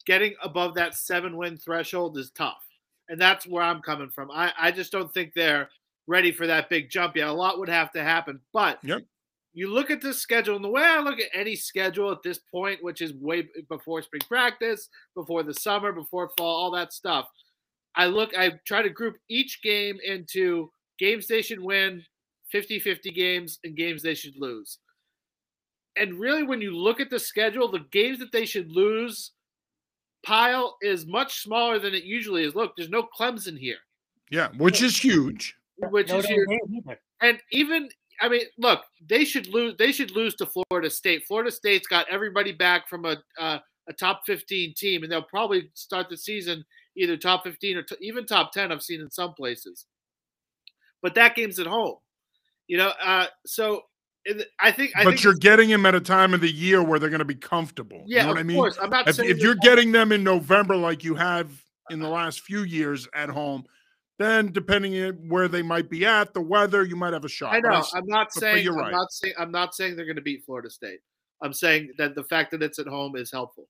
[0.08, 2.64] getting above that seven win threshold is tough,
[3.10, 4.32] and that's where I'm coming from.
[4.32, 5.70] I I just don't think they're
[6.08, 7.28] ready for that big jump yet.
[7.28, 9.04] A lot would have to happen, but Yep.
[9.54, 12.40] you look at this schedule, and the way I look at any schedule at this
[12.40, 17.28] point, which is way before spring practice, before the summer, before fall, all that stuff,
[17.96, 22.04] I look, I try to group each game into games they should win,
[22.52, 24.80] 50 50 games, and games they should lose.
[25.98, 29.32] and really, when you look at the schedule, the games that they should lose
[30.24, 32.56] pile is much smaller than it usually is.
[32.56, 33.78] Look, there's no Clemson here.
[34.30, 35.56] Yeah, which is huge.
[35.78, 36.48] Which no, is huge.
[37.22, 39.76] And even I mean, look, they should lose.
[39.78, 41.26] They should lose to Florida State.
[41.28, 45.70] Florida State's got everybody back from a uh, a top 15 team, and they'll probably
[45.74, 46.66] start the season
[46.98, 48.72] either top 15 or t- even top 10.
[48.72, 49.86] I've seen in some places,
[51.02, 51.96] but that game's at home.
[52.68, 53.84] You know, uh, so
[54.60, 54.92] I think.
[54.96, 57.20] I but think you're getting them at a time of the year where they're going
[57.20, 58.04] to be comfortable.
[58.06, 58.58] Yeah, you know what I mean.
[58.58, 58.78] Course.
[58.82, 61.50] I'm not if, if you're getting them in November like you have
[61.90, 63.66] in the last few years at home,
[64.20, 67.54] then depending on where they might be at, the weather, you might have a shot.
[67.54, 67.84] I know.
[67.94, 68.66] I, am not but, saying.
[68.66, 68.92] but I'm right.
[68.92, 69.34] not saying.
[69.38, 71.00] I'm not saying they're going to beat Florida State.
[71.42, 73.68] I'm saying that the fact that it's at home is helpful.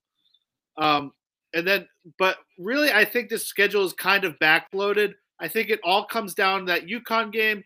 [0.78, 1.12] Um,
[1.54, 5.14] and then, but really, I think this schedule is kind of backloaded.
[5.40, 7.64] I think it all comes down to that UConn game,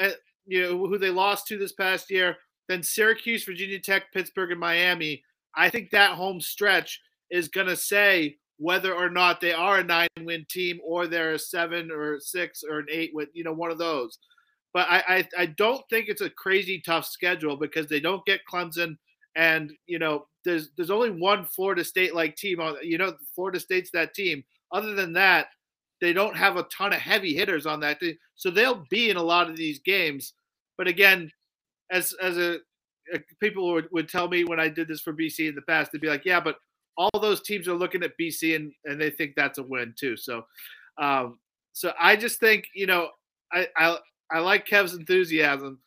[0.00, 0.10] uh,
[0.46, 2.36] you know, who they lost to this past year.
[2.68, 5.22] Then Syracuse, Virginia Tech, Pittsburgh, and Miami.
[5.54, 7.00] I think that home stretch
[7.30, 11.34] is going to say whether or not they are a nine win team or they're
[11.34, 14.18] a seven or six or an eight with you know one of those.
[14.72, 18.40] But I, I, I don't think it's a crazy tough schedule because they don't get
[18.50, 18.96] Clemson
[19.36, 23.60] and you know there's there's only one Florida State like team on you know Florida
[23.60, 24.44] State's that team.
[24.72, 25.48] Other than that,
[26.02, 29.16] they don't have a ton of heavy hitters on that team, so they'll be in
[29.16, 30.34] a lot of these games.
[30.76, 31.30] But again,
[31.92, 32.58] as as a,
[33.14, 35.92] a people would, would tell me when I did this for BC in the past,
[35.92, 36.56] they'd be like, yeah, but
[36.96, 40.16] all those teams are looking at BC and, and they think that's a win too.
[40.16, 40.44] So,
[40.98, 41.38] um,
[41.72, 43.08] so I just think you know
[43.52, 43.96] I, I
[44.32, 45.78] I like Kev's enthusiasm.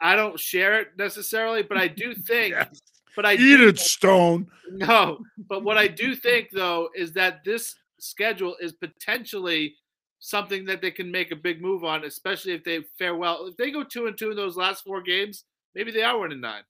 [0.00, 2.54] I don't share it necessarily, but I do think.
[2.54, 2.80] yes.
[3.14, 4.46] But I eat do, it, Stone.
[4.70, 9.74] No, but what I do think though is that this schedule is potentially
[10.20, 13.46] something that they can make a big move on, especially if they fare well.
[13.46, 16.40] If they go two and two in those last four games, maybe they are winning
[16.40, 16.62] nine.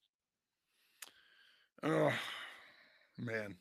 [1.83, 2.13] Oh
[3.19, 3.55] man,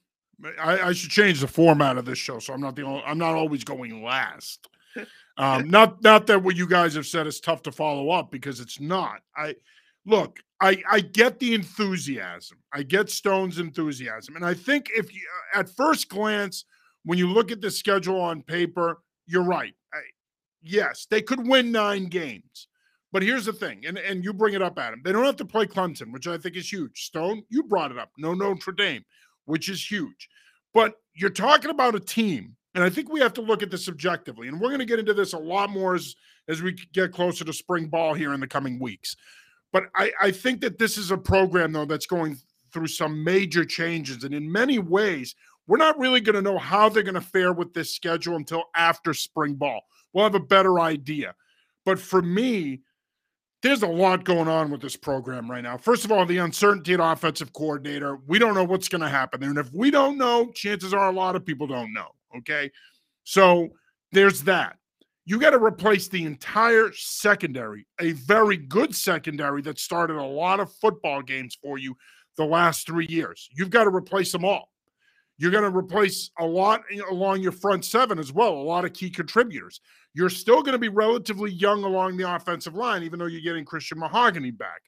[0.60, 3.20] I, I, should change the format of this show, so I'm not the only, I'm
[3.20, 4.68] not always going last.
[5.38, 8.60] Um, not not that what you guys have said is tough to follow up because
[8.60, 9.22] it's not.
[9.36, 9.56] I
[10.08, 12.58] look, I I get the enthusiasm.
[12.74, 15.22] I get Stone's enthusiasm, and I think if you,
[15.54, 16.66] at first glance,
[17.04, 19.74] when you look at the schedule on paper, you're right.
[19.94, 20.00] I,
[20.62, 22.68] yes, they could win nine games.
[23.14, 25.02] But here's the thing, and, and you bring it up, Adam.
[25.04, 27.06] They don't have to play Clemson, which I think is huge.
[27.06, 28.12] Stone, you brought it up.
[28.18, 29.04] No Notre Dame
[29.48, 30.30] which is huge.
[30.74, 33.90] But you're talking about a team, and I think we have to look at this
[33.90, 34.48] objectively.
[34.48, 36.16] And we're going to get into this a lot more as,
[36.48, 39.16] as we get closer to spring ball here in the coming weeks.
[39.74, 42.38] But I, I think that this is a program, though, that's going
[42.72, 44.24] through some major changes.
[44.24, 45.34] And in many ways,
[45.68, 48.64] we're not really going to know how they're going to fare with this schedule until
[48.76, 49.82] after spring ball.
[50.14, 51.36] We'll have a better idea.
[51.86, 52.82] But for me,
[53.62, 55.78] there's a lot going on with this program right now.
[55.78, 58.18] First of all, the uncertainty at offensive coordinator.
[58.28, 59.50] We don't know what's going to happen there.
[59.50, 62.10] And if we don't know, chances are a lot of people don't know.
[62.38, 62.72] Okay.
[63.24, 63.70] So
[64.12, 64.78] there's that.
[65.26, 70.62] You got to replace the entire secondary, a very good secondary that started a lot
[70.62, 71.98] of football games for you
[72.38, 73.50] the last three years.
[73.52, 74.70] You've got to replace them all.
[75.38, 78.94] You're going to replace a lot along your front seven as well, a lot of
[78.94, 79.82] key contributors.
[80.14, 83.66] You're still going to be relatively young along the offensive line, even though you're getting
[83.66, 84.82] Christian Mahogany back.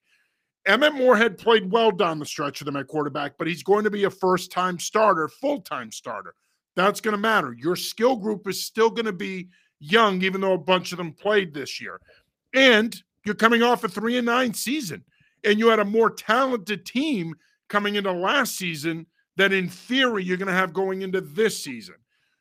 [0.66, 3.92] Emmett Morehead played well down the stretch of them at quarterback, but he's going to
[3.92, 6.34] be a first time starter, full time starter.
[6.76, 7.56] That's going to matter.
[7.58, 11.14] Your skill group is still going to be young, even though a bunch of them
[11.14, 12.00] played this year.
[12.54, 15.04] And you're coming off a three and nine season,
[15.44, 17.36] and you had a more talented team
[17.68, 19.06] coming into last season
[19.40, 21.96] that, in theory, you're going to have going into this season.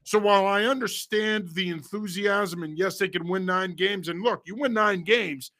[0.04, 4.42] So while I understand the enthusiasm and yes, they can win nine games, and look,
[4.46, 5.50] you win nine games,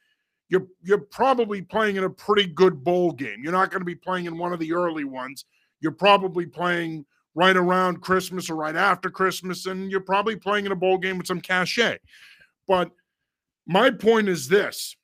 [0.49, 3.41] you're you're probably playing in a pretty good bowl game.
[3.43, 5.45] You're not going to be playing in one of the early ones.
[5.81, 10.71] You're probably playing right around Christmas or right after Christmas, and you're probably playing in
[10.71, 11.99] a bowl game with some cachet.
[12.67, 12.89] But
[13.67, 14.95] my point is this.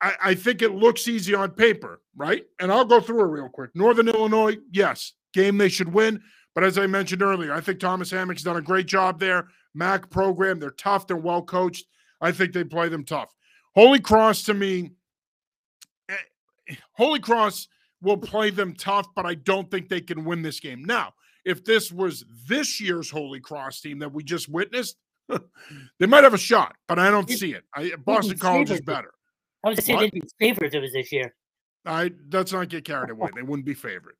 [0.00, 2.44] I, I think it looks easy on paper, right?
[2.60, 3.70] And I'll go through it real quick.
[3.74, 6.22] Northern Illinois, yes, game they should win.
[6.54, 9.48] But as I mentioned earlier, I think Thomas Hammock's done a great job there.
[9.74, 11.86] MAC program, they're tough, they're well coached.
[12.20, 13.32] I think they play them tough.
[13.74, 14.90] Holy Cross to me,
[16.10, 17.68] eh, Holy Cross
[18.02, 20.84] will play them tough, but I don't think they can win this game.
[20.84, 21.14] Now,
[21.44, 24.96] if this was this year's Holy Cross team that we just witnessed,
[25.98, 27.64] they might have a shot, but I don't see it.
[27.74, 29.12] I, Boston College is better.
[29.64, 31.34] I was saying they'd be favorites if it was this year.
[31.86, 33.30] I let's not get carried away.
[33.34, 34.16] They wouldn't be favorite.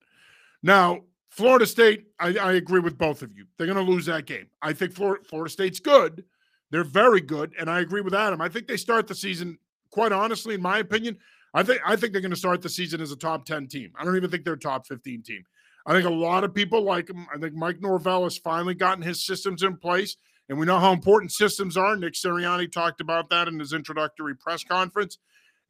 [0.62, 3.46] Now, Florida State, I, I, agree with both of you.
[3.57, 4.46] They're going to lose that game.
[4.61, 6.25] I think Florida, Florida State's good.
[6.70, 7.55] They're very good.
[7.59, 8.40] And I agree with Adam.
[8.40, 9.59] I think they start the season,
[9.90, 11.16] quite honestly, in my opinion,
[11.55, 13.92] I think I think they're going to start the season as a top 10 team.
[13.98, 15.44] I don't even think they're a top 15 team.
[15.85, 17.27] I think a lot of people like him.
[17.35, 20.16] I think Mike Norvell has finally gotten his systems in place,
[20.48, 21.96] and we know how important systems are.
[21.96, 25.18] Nick Sirianni talked about that in his introductory press conference.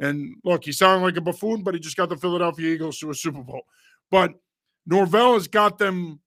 [0.00, 3.11] And look, he sounded like a buffoon, but he just got the Philadelphia Eagles to
[3.11, 3.62] a Super Bowl.
[4.11, 4.35] But
[4.87, 6.21] Norvell has got them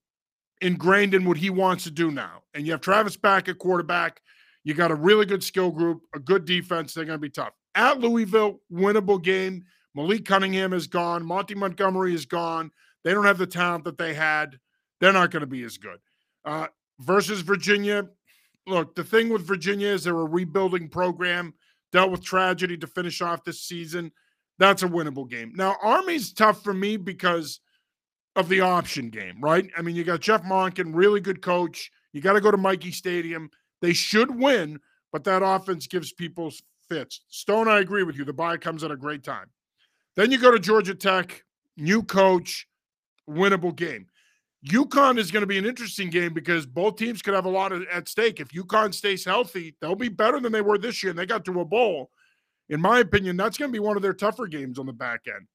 [0.61, 2.43] ingrained in what he wants to do now.
[2.53, 4.21] And you have Travis back at quarterback.
[4.63, 6.93] You got a really good skill group, a good defense.
[6.93, 7.53] They're going to be tough.
[7.75, 9.65] At Louisville, winnable game.
[9.93, 11.25] Malik Cunningham is gone.
[11.25, 12.71] Monty Montgomery is gone.
[13.03, 14.57] They don't have the talent that they had.
[14.99, 15.99] They're not going to be as good.
[16.43, 16.67] Uh,
[16.99, 18.07] versus Virginia,
[18.65, 21.53] look, the thing with Virginia is they're a rebuilding program,
[21.91, 24.11] dealt with tragedy to finish off this season.
[24.57, 25.53] That's a winnable game.
[25.55, 27.59] Now, Army's tough for me because
[28.35, 29.69] of the option game, right?
[29.77, 31.91] I mean, you got Jeff Monken, really good coach.
[32.13, 33.49] You got to go to Michie Stadium.
[33.81, 34.79] They should win,
[35.11, 36.51] but that offense gives people
[36.89, 37.21] fits.
[37.29, 38.25] Stone, I agree with you.
[38.25, 39.47] The bye comes at a great time.
[40.15, 41.43] Then you go to Georgia Tech,
[41.77, 42.67] new coach,
[43.29, 44.07] winnable game.
[44.67, 47.71] UConn is going to be an interesting game because both teams could have a lot
[47.71, 48.39] of, at stake.
[48.39, 51.45] If UConn stays healthy, they'll be better than they were this year, and they got
[51.45, 52.09] to a bowl.
[52.69, 55.21] In my opinion, that's going to be one of their tougher games on the back
[55.27, 55.45] end.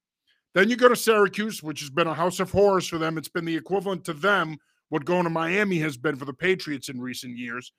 [0.55, 3.17] Then you go to Syracuse, which has been a house of horrors for them.
[3.17, 4.59] It's been the equivalent to them
[4.89, 7.73] what going to Miami has been for the Patriots in recent years.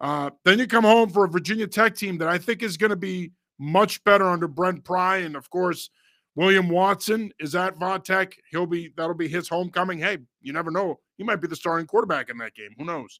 [0.00, 2.90] Uh, then you come home for a Virginia Tech team that I think is going
[2.90, 5.90] to be much better under Brent Pry, and of course,
[6.36, 8.34] William Watson is at Vatech.
[8.50, 9.98] He'll be that'll be his homecoming.
[9.98, 11.00] Hey, you never know.
[11.16, 12.70] He might be the starting quarterback in that game.
[12.78, 13.18] Who knows?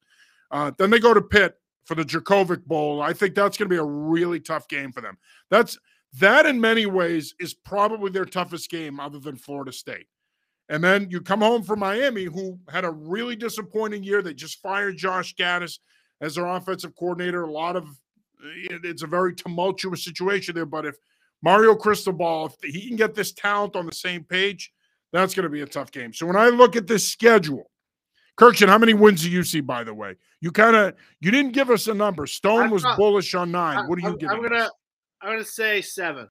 [0.52, 3.02] Uh, then they go to Pitt for the Jurkovec Bowl.
[3.02, 5.18] I think that's going to be a really tough game for them.
[5.50, 5.76] That's
[6.14, 10.06] that in many ways is probably their toughest game other than Florida State.
[10.68, 14.20] And then you come home from Miami, who had a really disappointing year.
[14.20, 15.78] They just fired Josh Gattis
[16.20, 17.42] as their offensive coordinator.
[17.42, 20.66] A lot of eh, it's a very tumultuous situation there.
[20.66, 20.96] But if
[21.42, 24.72] Mario Cristobal, if he can get this talent on the same page,
[25.12, 26.12] that's going to be a tough game.
[26.12, 27.70] So when I look at this schedule,
[28.38, 29.60] Kurkjian, how many wins do you see?
[29.60, 32.26] By the way, you kind of you didn't give us a number.
[32.26, 33.88] Stone was bullish on nine.
[33.88, 34.36] What are you giving?
[34.36, 34.70] I'm gonna us?
[35.22, 36.28] I'm gonna say seven.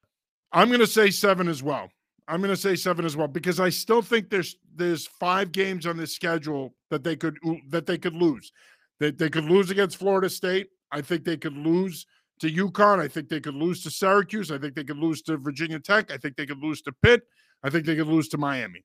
[0.52, 1.89] I'm gonna say seven as well.
[2.28, 5.97] I'm gonna say seven as well because I still think there's there's five games on
[5.97, 7.38] this schedule that they could
[7.69, 8.52] that they could lose.
[9.00, 10.69] That they, they could lose against Florida State.
[10.91, 12.06] I think they could lose
[12.39, 13.00] to UConn.
[13.00, 14.52] I think they could lose to Syracuse.
[14.52, 16.12] I think they could lose to Virginia Tech.
[16.12, 17.23] I think they could lose to Pitt.
[17.63, 18.84] I think they could lose to Miami.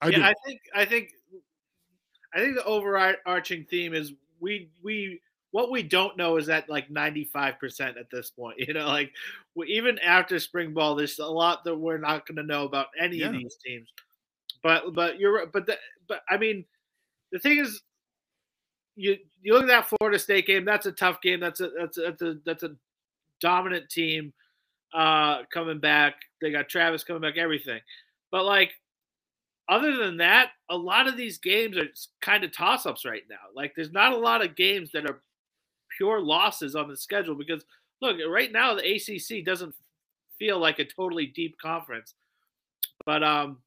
[0.00, 0.22] I yeah, do.
[0.24, 1.10] I think I think
[2.34, 5.20] I think the overarching theme is we we
[5.52, 9.10] what we don't know is that like 95% at this point you know like
[9.66, 13.18] even after spring ball there's a lot that we're not going to know about any
[13.18, 13.28] yeah.
[13.28, 13.88] of these teams
[14.62, 15.76] but but you're but the,
[16.08, 16.64] but i mean
[17.32, 17.82] the thing is
[18.96, 20.64] you you look at that Florida State game.
[20.64, 21.38] That's a tough game.
[21.38, 22.74] That's a that's a that's a, that's a
[23.40, 24.32] dominant team
[24.94, 26.14] uh, coming back.
[26.40, 27.36] They got Travis coming back.
[27.36, 27.80] Everything,
[28.32, 28.72] but like
[29.68, 31.88] other than that, a lot of these games are
[32.22, 33.36] kind of toss ups right now.
[33.54, 35.20] Like there's not a lot of games that are
[35.96, 37.64] pure losses on the schedule because
[38.02, 39.74] look right now the ACC doesn't
[40.38, 42.14] feel like a totally deep conference,
[43.04, 43.58] but um,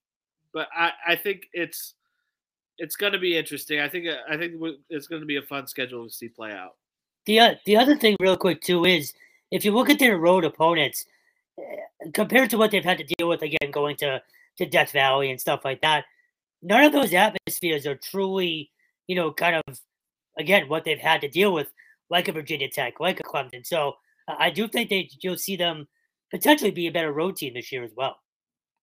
[0.54, 1.96] but I I think it's
[2.80, 3.80] it's going to be interesting.
[3.80, 4.54] I think I think
[4.90, 6.76] it's going to be a fun schedule to see play out.
[7.26, 9.14] The uh, the other thing, real quick, too, is
[9.52, 11.06] if you look at their road opponents
[11.60, 14.22] eh, compared to what they've had to deal with again, going to
[14.58, 16.06] to Death Valley and stuff like that,
[16.62, 18.72] none of those atmospheres are truly,
[19.08, 19.80] you know, kind of
[20.38, 21.72] again what they've had to deal with,
[22.10, 23.66] like a Virginia Tech, like a Clemson.
[23.66, 23.94] So
[24.28, 25.88] I do think that you'll see them
[26.32, 28.18] potentially be a better road team this year as well.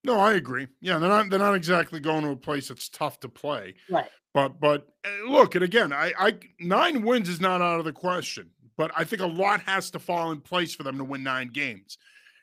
[0.04, 0.68] No, I agree.
[0.80, 3.74] Yeah, they're not they're not exactly going to a place that's tough to play.
[3.90, 4.08] Right.
[4.34, 7.92] But but eh, look, and again, I I nine wins is not out of the
[7.92, 11.22] question, but I think a lot has to fall in place for them to win
[11.22, 11.98] nine games.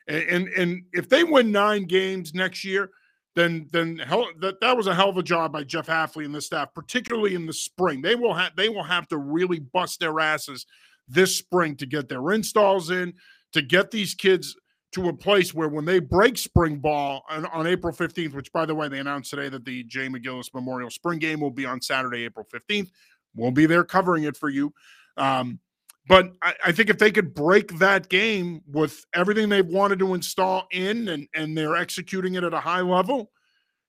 [0.06, 2.90] And and, and if they win nine games next year,
[3.34, 6.34] then then hell, that that was a hell of a job by Jeff Hafley and
[6.34, 8.00] the staff, particularly in the spring.
[8.00, 10.66] They will have they will have to really bust their asses
[11.08, 13.14] this spring to get their installs in,
[13.52, 14.56] to get these kids
[14.92, 18.64] to a place where when they break spring ball on, on, April 15th, which by
[18.64, 21.80] the way, they announced today that the Jay McGillis Memorial Spring Game will be on
[21.80, 22.90] Saturday, April 15th.
[23.34, 24.72] We'll be there covering it for you.
[25.16, 25.58] Um,
[26.06, 30.14] but I, I, think if they could break that game with everything they've wanted to
[30.14, 33.30] install in and, and they're executing it at a high level,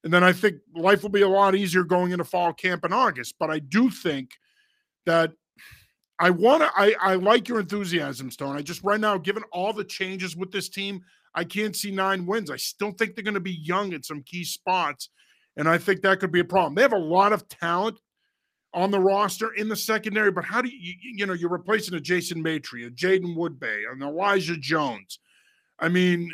[0.04, 2.94] and then I think life will be a lot easier going into fall camp in
[2.94, 3.36] August.
[3.40, 4.32] But I do think
[5.06, 5.32] that
[6.20, 6.72] I want to.
[6.76, 8.56] I, I like your enthusiasm, Stone.
[8.56, 11.02] I just right now, given all the changes with this team,
[11.34, 12.50] I can't see nine wins.
[12.50, 15.10] I still think they're going to be young at some key spots,
[15.58, 16.76] and I think that could be a problem.
[16.76, 18.00] They have a lot of talent
[18.76, 22.00] on the roster in the secondary, but how do you you know you're replacing a
[22.00, 25.20] Jason Maitre, a Jaiden Woodbey, an Elijah Jones?
[25.80, 26.32] I mean,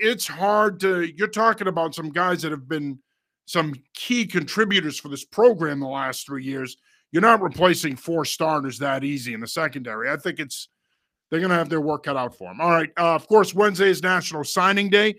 [0.00, 1.02] it's hard to.
[1.16, 2.98] You're talking about some guys that have been
[3.44, 6.76] some key contributors for this program the last three years.
[7.12, 10.10] You're not replacing four starters that easy in the secondary.
[10.10, 10.68] I think it's
[11.30, 12.60] they're going to have their work cut out for them.
[12.60, 12.90] All right.
[12.96, 15.14] Uh, of course, Wednesday is National Signing Day.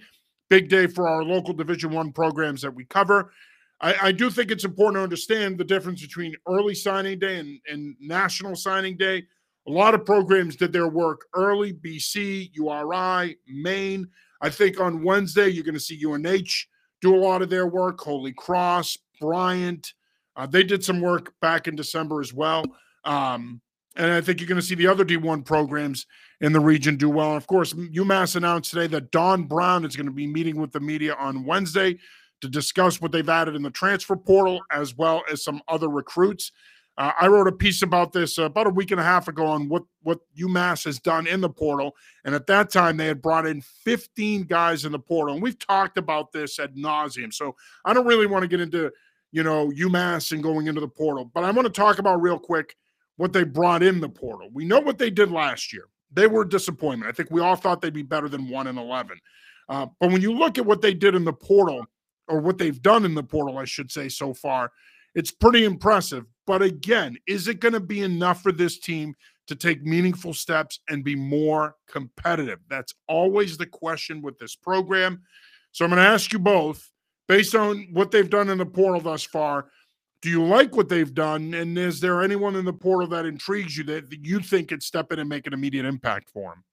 [0.50, 3.32] Big day for our local Division One programs that we cover.
[3.80, 7.60] I, I, do think it's important to understand the difference between early signing day and,
[7.72, 9.24] and national signing day.
[9.68, 14.08] A lot of programs did their work early, BC, URI, Maine.
[14.42, 16.68] I think on Wednesday, you're going to see UNH
[17.02, 19.94] do a lot of their work, Holy Cross, Bryant.
[20.36, 22.64] Uh, they did some work back in December as well.
[23.04, 23.62] Um,
[23.96, 26.06] and I think you're going to see the other D1 programs
[26.42, 27.30] in the region do well.
[27.30, 30.72] And of course, UMass announced today that Don Brown is going to be meeting with
[30.72, 31.98] the media on Wednesday
[32.42, 36.52] to discuss what they've added in the transfer portal as well as some other recruits.
[36.98, 39.46] Uh, I wrote a piece about this uh, about a week and a half ago
[39.46, 43.22] on what what UMass has done in the portal, and at that time they had
[43.22, 47.32] brought in 15 guys in the portal, and we've talked about this ad nauseum.
[47.32, 48.92] So I don't really want to get into
[49.32, 52.40] you know UMass and going into the portal, but I want to talk about real
[52.40, 52.76] quick
[53.18, 54.50] what they brought in the portal.
[54.52, 55.86] We know what they did last year.
[56.12, 57.10] They were a disappointment.
[57.10, 59.20] I think we all thought they'd be better than one and 11.
[59.70, 61.86] Uh, but when you look at what they did in the portal,
[62.28, 64.72] or what they've done in the portal, I should say, so far,
[65.16, 66.26] it's pretty impressive.
[66.46, 69.16] But again, is it going to be enough for this team
[69.48, 72.60] to take meaningful steps and be more competitive?
[72.70, 75.22] That's always the question with this program.
[75.72, 76.92] So I'm going to ask you both,
[77.28, 79.68] based on what they've done in the portal thus far,
[80.22, 81.54] do you like what they've done?
[81.54, 85.12] And is there anyone in the portal that intrigues you that, you think could step
[85.12, 86.64] in and make an immediate impact for them?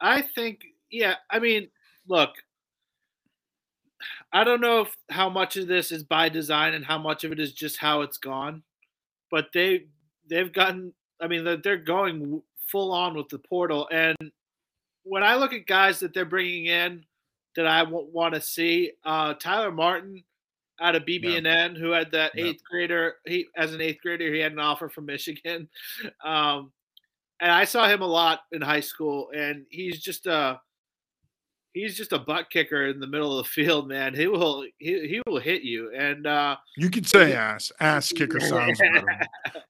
[0.00, 0.60] I think,
[0.90, 1.14] yeah.
[1.30, 1.68] I mean,
[2.06, 2.30] look,
[4.32, 7.32] I don't know if how much of this is by design and how much of
[7.32, 8.62] it is just how it's gone,
[9.30, 9.86] but they
[10.28, 10.94] they've gotten.
[11.20, 14.16] I mean, they're going full on with the portal, and
[15.02, 17.04] when I look at guys that they're bringing in
[17.56, 20.22] that I want to see, uh, Tyler Martin
[20.80, 22.46] out of BB&N, who had that yeah.
[22.46, 23.16] eighth grader.
[23.26, 25.68] He as an eighth grader, he had an offer from Michigan,
[26.24, 26.72] um,
[27.40, 30.60] and I saw him a lot in high school, and he's just a
[31.72, 34.14] he's just a butt kicker in the middle of the field, man.
[34.14, 35.92] He will he, he will hit you.
[35.96, 37.72] And uh you could say ass.
[37.80, 39.06] Ass kicker sounds better.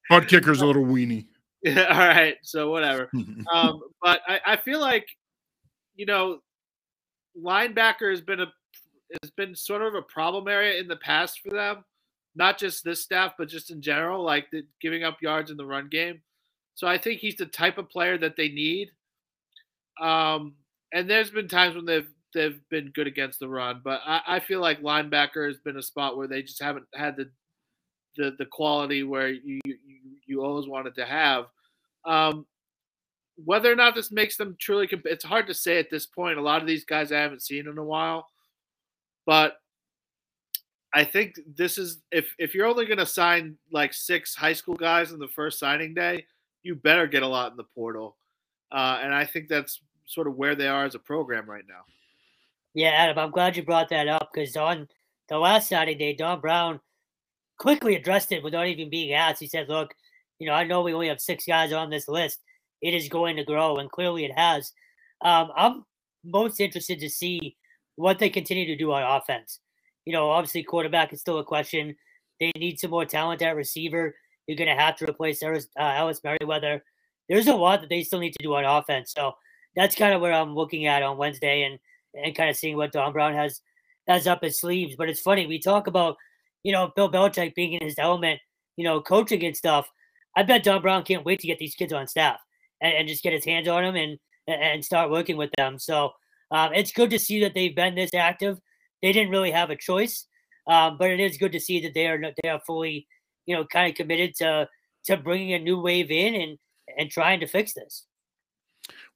[0.09, 1.25] butt kicker's a little weenie.
[1.63, 2.37] Yeah, all right.
[2.41, 3.07] So whatever.
[3.53, 5.05] um, but I, I feel like,
[5.95, 6.39] you know,
[7.39, 8.47] linebacker has been a
[9.21, 11.85] has been sort of a problem area in the past for them.
[12.35, 15.65] Not just this staff, but just in general, like the, giving up yards in the
[15.65, 16.23] run game.
[16.73, 18.89] So I think he's the type of player that they need.
[20.01, 20.55] Um,
[20.93, 24.39] and there's been times when they've they've been good against the run, but I, I
[24.39, 27.29] feel like linebacker has been a spot where they just haven't had the
[28.17, 29.77] the the quality where you you,
[30.25, 31.45] you always wanted to have.
[32.05, 32.45] Um,
[33.43, 36.37] whether or not this makes them truly, comp- it's hard to say at this point.
[36.37, 38.27] A lot of these guys I haven't seen in a while,
[39.25, 39.55] but
[40.93, 44.75] I think this is if if you're only going to sign like six high school
[44.75, 46.25] guys in the first signing day,
[46.63, 48.17] you better get a lot in the portal.
[48.71, 51.83] Uh, and I think that's sort of where they are as a program right now.
[52.73, 54.87] Yeah, Adam, I'm glad you brought that up because on
[55.29, 56.79] the last Saturday, Don Brown
[57.57, 59.39] quickly addressed it without even being asked.
[59.39, 59.93] He said, Look,
[60.39, 62.39] you know, I know we only have six guys on this list.
[62.81, 64.71] It is going to grow, and clearly it has.
[65.21, 65.85] Um, I'm
[66.23, 67.55] most interested to see
[67.95, 69.59] what they continue to do on offense.
[70.05, 71.95] You know, obviously, quarterback is still a question.
[72.39, 74.15] They need some more talent at receiver.
[74.47, 76.83] You're going to have to replace Ellis, uh, Ellis Merriweather.
[77.29, 79.13] There's a lot that they still need to do on offense.
[79.15, 79.33] So
[79.75, 81.79] that's kind of where I'm looking at on Wednesday and
[82.13, 83.61] and kind of seeing what Don Brown has
[84.07, 84.95] has up his sleeves.
[84.97, 86.17] But it's funny we talk about
[86.63, 88.39] you know Bill Belichick being in his element,
[88.77, 89.89] you know, coaching and stuff.
[90.35, 92.39] I bet Don Brown can't wait to get these kids on staff
[92.81, 94.17] and, and just get his hands on them and
[94.47, 95.77] and start working with them.
[95.77, 96.11] So
[96.51, 98.59] um, it's good to see that they've been this active.
[99.01, 100.27] They didn't really have a choice,
[100.67, 103.07] um, but it is good to see that they are they are fully,
[103.45, 104.67] you know, kind of committed to
[105.05, 106.57] to bringing a new wave in and
[106.97, 108.05] and trying to fix this.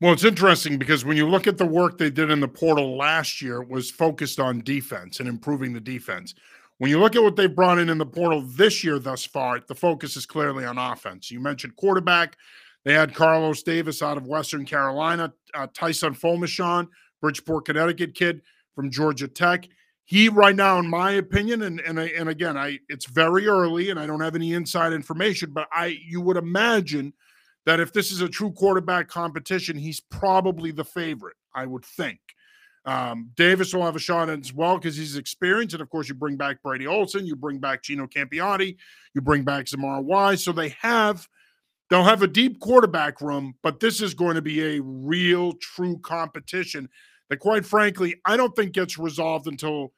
[0.01, 2.97] Well, it's interesting because when you look at the work they did in the portal
[2.97, 6.36] last year, it was focused on defense and improving the defense.
[6.80, 9.61] When you look at what they've brought in in the portal this year thus far,
[9.61, 11.32] the focus is clearly on offense.
[11.32, 12.36] You mentioned quarterback.
[12.84, 16.89] They had Carlos Davis out of Western Carolina, uh, Taisun Phommachanh,
[17.21, 18.41] Bridgeport, Connecticut kid
[18.76, 19.69] from Georgia Tech.
[20.03, 23.99] He right now, in my opinion, and and and again, I it's very early and
[23.99, 27.13] I don't have any inside information, but I you would imagine–
[27.66, 32.20] that if this is a true quarterback competition, he's probably the favorite, I would think.
[32.86, 35.74] Um, Davis will have a shot as well because he's experienced.
[35.74, 38.78] And of course, you bring back Brady Olson, you bring back Gino Campiotti,
[39.13, 40.43] you bring back Zamar Wise.
[40.43, 41.28] So they have,
[41.89, 45.97] they'll have a deep quarterback room, but this is going to be a real, true
[45.99, 46.88] competition
[47.30, 49.93] that, quite frankly, I don't think gets resolved until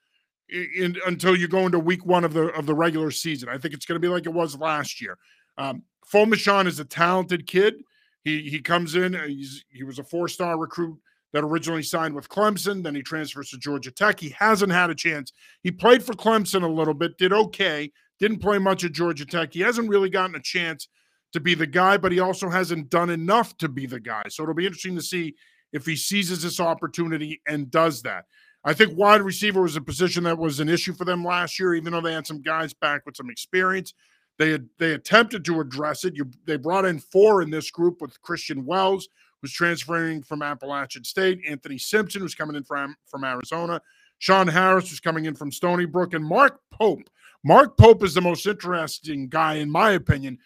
[0.50, 3.50] in, until you go into week one of the of the regular season.
[3.50, 5.18] I think it's going to be like it was last year.
[5.58, 7.76] Um, Phommachanh is a talented kid.
[8.24, 9.16] He he comes in.
[9.16, 11.00] Uh, he's he was a four star recruit
[11.34, 12.84] that originally signed with Clemson.
[12.84, 14.20] Then he transfers to Georgia Tech.
[14.20, 15.32] He hasn't had a chance.
[15.62, 19.54] He played for Clemson a little bit, did okay, didn't play much at Georgia Tech.
[19.54, 20.88] He hasn't really gotten a chance
[21.34, 24.24] to be the guy, but he also hasn't done enough to be the guy.
[24.30, 25.36] So it'll be interesting to see
[25.74, 28.26] if he seizes this opportunity and does that.
[28.64, 31.74] I think wide receiver was a position that was an issue for them last year,
[31.76, 33.94] even though they had some guys back with some experience.
[34.38, 36.16] They they attempted to address it.
[36.16, 39.10] You, they brought in four in this group with Christian Wells,
[39.42, 43.82] who's transferring from Appalachian State, Anthony Simpson, who's coming in from, from Arizona,
[44.20, 47.10] Sean Harris, who's coming in from Stony Brook, and Mark Pope.
[47.44, 50.38] Mark Pope is the most interesting guy, in my opinion,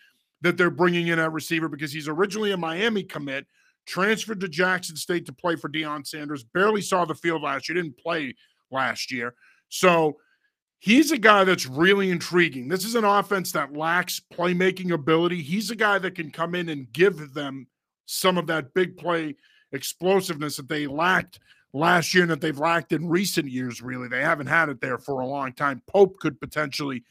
[0.41, 3.45] that they're bringing in at receiver because he's originally a Miami commit,
[3.85, 7.75] transferred to Jackson State to play for Deion Sanders, barely saw the field last year,
[7.75, 8.35] didn't play
[8.71, 9.33] last year.
[9.69, 10.17] So
[10.81, 12.67] he's a guy that's really intriguing.
[12.67, 15.41] This is an offense that lacks playmaking ability.
[15.41, 17.67] He's a guy that can come in and give them
[18.07, 19.35] some of that big play
[19.71, 21.39] explosiveness that they lacked
[21.71, 24.07] last year and that they've lacked in recent years, really.
[24.07, 25.83] They haven't had it there for a long time.
[25.85, 27.03] Pope could potentially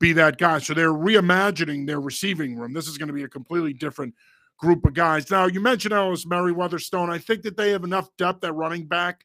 [0.00, 0.58] be that guy.
[0.58, 2.72] So they're reimagining their receiving room.
[2.72, 4.14] This is going to be a completely different
[4.58, 5.30] group of guys.
[5.30, 7.10] Now, you mentioned Ellis Merriweather Stone.
[7.10, 9.24] I think that they have enough depth at running back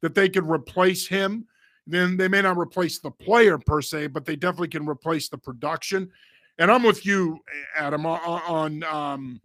[0.00, 1.46] that they could replace him.
[1.86, 5.38] Then they may not replace the player per se, but they definitely can replace the
[5.38, 6.10] production.
[6.58, 7.38] And I'm with you,
[7.76, 9.40] Adam, on, on um,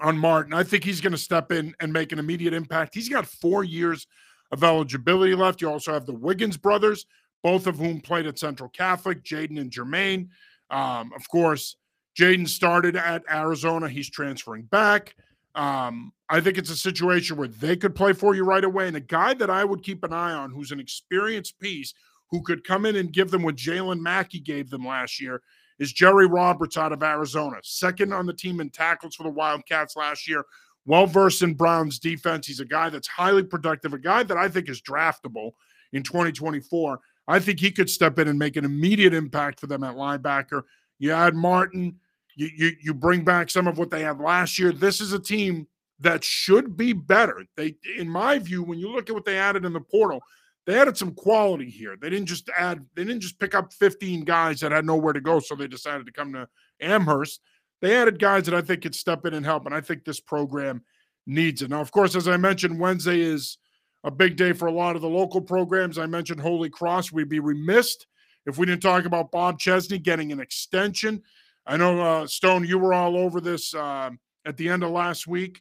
[0.00, 0.52] on Martin.
[0.52, 2.94] I think he's going to step in and make an immediate impact.
[2.94, 4.06] He's got four years
[4.52, 5.60] of eligibility left.
[5.60, 7.06] You also have the Wiggins brothers,
[7.42, 10.28] both of whom played at Central Catholic, Jaden and Jermaine.
[10.70, 11.76] Um, of course,
[12.18, 13.88] Jaden started at Arizona.
[13.88, 15.14] He's transferring back.
[15.54, 18.86] Um, I think it's a situation where they could play for you right away.
[18.86, 21.92] And a guy that I would keep an eye on who's an experienced piece
[22.30, 25.42] who could come in and give them what Jalen Mackie gave them last year
[25.80, 29.96] is Jerry Roberts out of Arizona, second on the team in tackles for the Wildcats
[29.96, 30.44] last year.
[30.86, 32.46] Well versed in Brown's defense.
[32.46, 35.52] He's a guy that's highly productive, a guy that I think is draftable
[35.92, 37.00] in 2024.
[37.28, 40.62] I think he could step in and make an immediate impact for them at linebacker.
[40.98, 41.98] You add Martin,
[42.40, 44.72] you, you, you bring back some of what they had last year.
[44.72, 45.66] This is a team
[45.98, 47.44] that should be better.
[47.54, 50.22] They, in my view, when you look at what they added in the portal,
[50.66, 51.96] they added some quality here.
[52.00, 55.20] They didn't just add, they didn't just pick up 15 guys that had nowhere to
[55.20, 56.48] go, so they decided to come to
[56.80, 57.42] Amherst.
[57.82, 60.20] They added guys that I think could step in and help, and I think this
[60.20, 60.82] program
[61.26, 61.68] needs it.
[61.68, 63.58] Now, of course, as I mentioned, Wednesday is
[64.02, 65.98] a big day for a lot of the local programs.
[65.98, 67.12] I mentioned Holy Cross.
[67.12, 67.98] We'd be remiss
[68.46, 71.22] if we didn't talk about Bob Chesney getting an extension.
[71.66, 74.10] I know, uh, Stone, you were all over this uh,
[74.44, 75.60] at the end of last week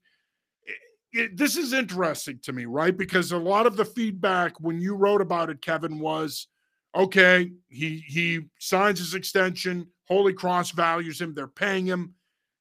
[1.12, 2.96] it, this is interesting to me, right?
[2.96, 6.48] Because a lot of the feedback when you wrote about it, Kevin, was
[6.96, 7.52] okay.
[7.68, 9.88] He he signs his extension.
[10.08, 11.34] Holy Cross values him.
[11.34, 12.14] They're paying him.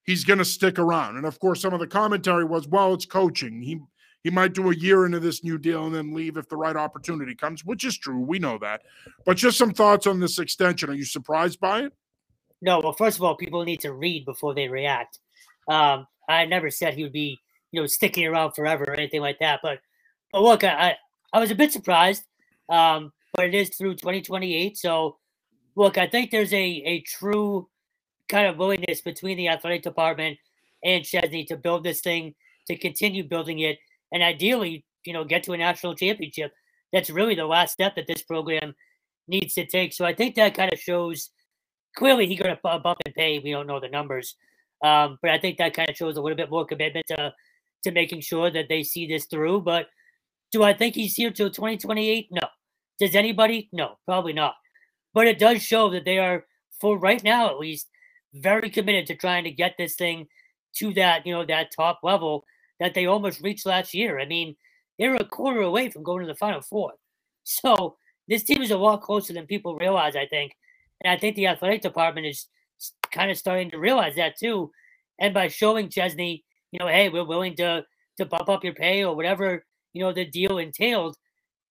[0.05, 1.16] He's going to stick around.
[1.16, 3.61] And of course, some of the commentary was, well, it's coaching.
[3.61, 3.80] He
[4.24, 6.76] he might do a year into this new deal and then leave if the right
[6.76, 8.20] opportunity comes, which is true.
[8.20, 8.82] We know that.
[9.24, 10.91] But just some thoughts on this extension.
[10.91, 11.93] Are you surprised by it?
[12.61, 12.81] No.
[12.81, 15.19] Well, first of all, people need to read before they react.
[15.69, 17.39] Um, I never said he would be
[17.73, 19.61] you know sticking around forever or anything like that.
[19.63, 19.81] But
[20.33, 20.97] but look, I
[21.33, 22.25] I was a bit surprised,
[22.69, 24.77] um, but it is through 2028.
[24.77, 25.17] So
[25.77, 27.69] look, I think there's a a true
[28.29, 30.39] kind of willingness between the athletic department
[30.85, 32.35] and Chesney to build this thing,
[32.67, 33.79] to continue building it,
[34.13, 36.53] and ideally, you know, get to a national championship.
[36.93, 38.75] That's really the last step that this program
[39.27, 39.93] needs to take.
[39.93, 41.31] So I think that kind of shows
[41.99, 43.40] clearly he got a bump in pay.
[43.40, 44.36] We don't know the numbers,
[44.84, 47.34] um, but I think that kind of shows a little bit more commitment to
[47.84, 49.62] to making sure that they see this through.
[49.62, 49.86] But
[50.53, 52.28] do I think he's here till 2028?
[52.30, 52.49] No.
[52.99, 53.68] Does anybody?
[53.72, 54.55] No, probably not.
[55.14, 56.46] But it does show that they are,
[56.80, 57.88] for right now at least,
[58.34, 60.26] very committed to trying to get this thing
[60.76, 62.44] to that, you know, that top level
[62.80, 64.20] that they almost reached last year.
[64.20, 64.57] I mean,
[64.99, 66.92] they were a quarter away from going to the final four.
[67.44, 67.96] So
[68.28, 70.53] this team is a lot closer than people realize, I think.
[71.03, 72.49] And I think the athletic department is
[73.12, 74.70] kind of starting to realize that too.
[75.20, 77.84] And by showing Chesney you know, hey, we're willing to
[78.18, 81.16] to bump up your pay or whatever, you know, the deal entailed,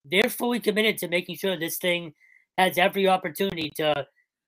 [0.06, 2.14] they're fully committed to making sure this thing
[2.58, 4.06] has every opportunity to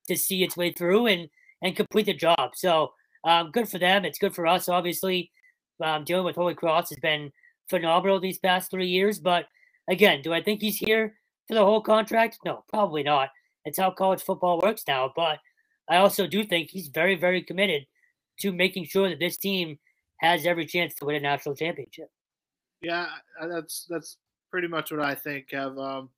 [0.07, 1.29] to see its way through and
[1.61, 2.51] and complete the job.
[2.55, 2.93] So
[3.25, 4.05] um, good for them.
[4.05, 5.31] It's good for us, obviously.
[5.83, 7.31] Um, dealing with Holy Cross has been
[7.69, 9.19] phenomenal these past three years.
[9.19, 9.45] But
[9.89, 11.15] again, do I think he's here
[11.47, 12.39] for the whole contract?
[12.45, 13.29] No, probably not.
[13.69, 15.13] It's how college football works now.
[15.15, 15.39] But
[15.87, 17.85] I also do think he's very, very committed
[18.41, 19.77] to making sure that this team
[20.17, 22.09] has every chance to win a national championship.
[22.81, 23.07] Yeah,
[23.39, 24.17] uh, that's that's
[24.51, 25.51] pretty much what I think.
[25.51, 26.09] Have um,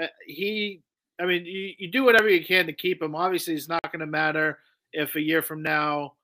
[0.00, 0.82] uh, he?
[1.20, 3.14] I mean, you, you do whatever you can to keep him.
[3.14, 4.58] Obviously, it's not going to matter
[4.92, 6.14] if a year from now,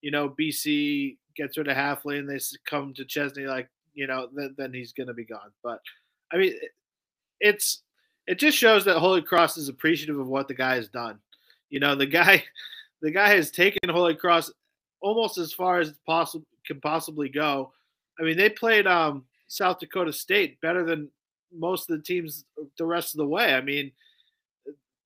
[0.00, 3.44] you know, BC gets rid of Hafley and they come to Chesney.
[3.44, 5.50] Like, you know, then, then he's going to be gone.
[5.62, 5.80] But
[6.32, 6.54] I mean,
[7.40, 7.82] it's
[8.26, 11.18] it just shows that Holy Cross is appreciative of what the guy has done.
[11.70, 12.44] You know, the guy,
[13.02, 14.52] the guy has taken Holy Cross
[15.00, 17.72] almost as far as possible can possibly go.
[18.18, 21.08] I mean, they played um, South Dakota State better than
[21.56, 22.44] most of the teams
[22.76, 23.54] the rest of the way.
[23.54, 23.92] I mean,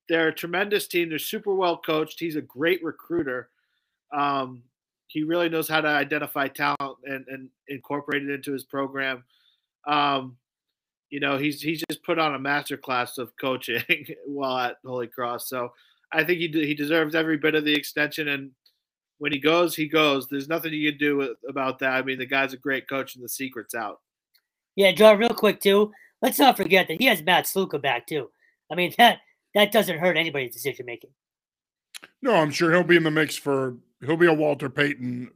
[0.09, 1.11] they're a tremendous team.
[1.11, 2.19] They're super well coached.
[2.19, 3.51] He's a great recruiter.
[4.13, 4.63] Um,
[5.07, 9.25] he really knows how to identify talent and, and incorporate it into his program.
[9.87, 10.37] Um,
[11.11, 13.83] you know, he's he's just put on a master class of coaching
[14.27, 15.49] while at Holy Cross.
[15.49, 15.73] So
[16.13, 18.29] I think he he deserves every bit of the extension.
[18.29, 18.53] And
[19.19, 20.29] when he goes, he goes.
[20.29, 21.93] There's nothing you can do about that.
[21.93, 24.01] I mean, the guy's a great coach, and the secret's out.
[24.77, 25.19] Yeah, John.
[25.19, 25.93] Real quick too.
[26.23, 28.31] Let's not forget that he has Matt Sluka back too.
[28.71, 29.19] I mean that
[29.55, 31.11] that doesn't hurt anybody's decision making.
[32.23, 33.77] No, I'm sure he'll be in the mix for.
[34.01, 35.31] He'll be a Walter Payton.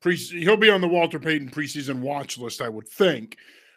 [0.00, 3.36] Pre, he'll be on the Walter Payton preseason watch list, I would think.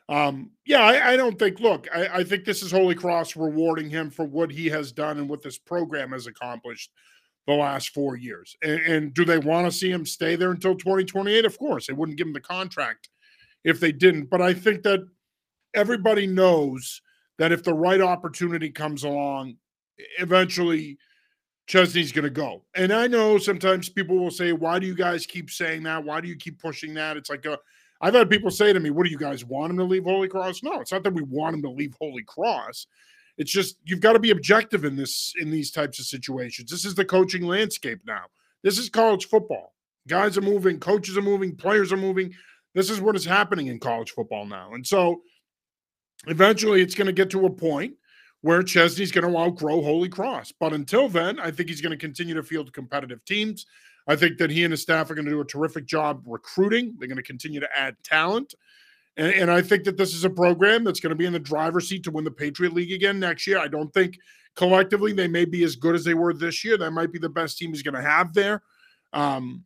[0.10, 1.60] Um, yeah, I, I, don't think.
[1.60, 5.18] Look, I, I, think this is Holy Cross rewarding him for what he has done
[5.18, 6.92] and what this program has accomplished
[7.46, 8.56] the last four years.
[8.62, 11.44] And, and do they want to see him stay there until 2028?
[11.44, 13.10] Of course, they wouldn't give him the contract
[13.66, 14.30] if they didn't.
[14.30, 15.06] But I think that
[15.74, 17.02] everybody knows
[17.38, 19.58] that if the right opportunity comes along,
[20.20, 20.98] eventually
[21.68, 22.64] Chesney's going to go.
[22.76, 26.04] And I know sometimes people will say, "Why do you guys keep saying that?
[26.04, 27.60] Why do you keep pushing that?" It's like a
[28.02, 30.28] I've had people say to me, What do you guys want him to leave Holy
[30.28, 30.64] Cross?
[30.64, 32.88] No, it's not that we want him to leave Holy Cross.
[33.38, 36.72] It's just you've got to be objective in this in these types of situations.
[36.72, 38.26] This is the coaching landscape now.
[38.64, 39.74] This is college football.
[40.08, 42.34] Guys are moving, coaches are moving, players are moving.
[42.74, 44.74] This is what is happening in college football now.
[44.74, 45.22] And so
[46.28, 47.96] eventually it's going to get to a point
[48.42, 50.54] where Chesney's going to outgrow Holy Cross.
[50.60, 53.66] But until then, I think he's going to continue to field competitive teams.
[54.08, 56.96] I think that he and his staff are going to do a terrific job recruiting.
[56.98, 58.56] They're going to continue to add talent.
[59.18, 61.40] And, and, I think that this is a program that's going to be in the
[61.40, 63.58] driver's seat to win the Patriot League again next year.
[63.58, 64.18] I don't think
[64.56, 66.78] collectively they may be as good as they were this year.
[66.78, 68.62] That might be the best team he's going to have there.
[69.12, 69.64] Um,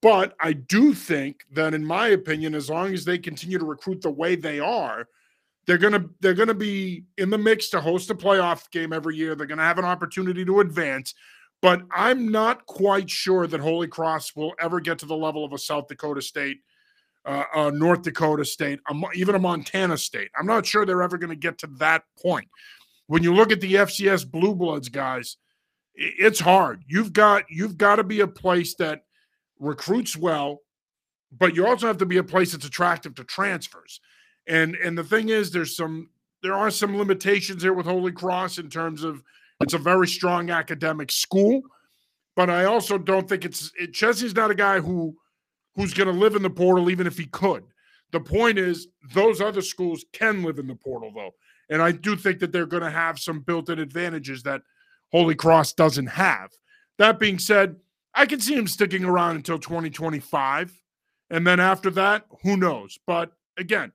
[0.00, 4.02] but I do think that, in my opinion, as long as they continue to recruit
[4.02, 5.08] the way they are,
[5.66, 9.34] they're gonna they're gonna be in the mix to host a playoff game every year.
[9.34, 11.14] They're gonna have an opportunity to advance.
[11.62, 15.52] But I'm not quite sure that Holy Cross will ever get to the level of
[15.52, 16.58] a South Dakota State,
[17.24, 18.80] uh, a North Dakota State,
[19.14, 20.30] even a Montana State.
[20.38, 22.48] I'm not sure they're ever going to get to that point.
[23.06, 25.36] When you look at the FCS Blue Bloods guys,
[25.94, 26.82] it's hard.
[26.86, 29.04] You've got you've got to be a place that
[29.58, 30.60] recruits well,
[31.32, 34.00] but you also have to be a place that's attractive to transfers.
[34.46, 36.10] And and the thing is, there's some
[36.42, 39.22] there are some limitations here with Holy Cross in terms of
[39.60, 41.62] it's a very strong academic school,
[42.34, 45.16] but I also don't think it's it, Chesney's not a guy who
[45.74, 47.64] who's going to live in the portal even if he could.
[48.12, 51.32] The point is, those other schools can live in the portal though,
[51.70, 54.62] and I do think that they're going to have some built-in advantages that
[55.12, 56.50] Holy Cross doesn't have.
[56.98, 57.76] That being said,
[58.14, 60.72] I can see him sticking around until 2025,
[61.30, 62.98] and then after that, who knows?
[63.06, 63.92] But again,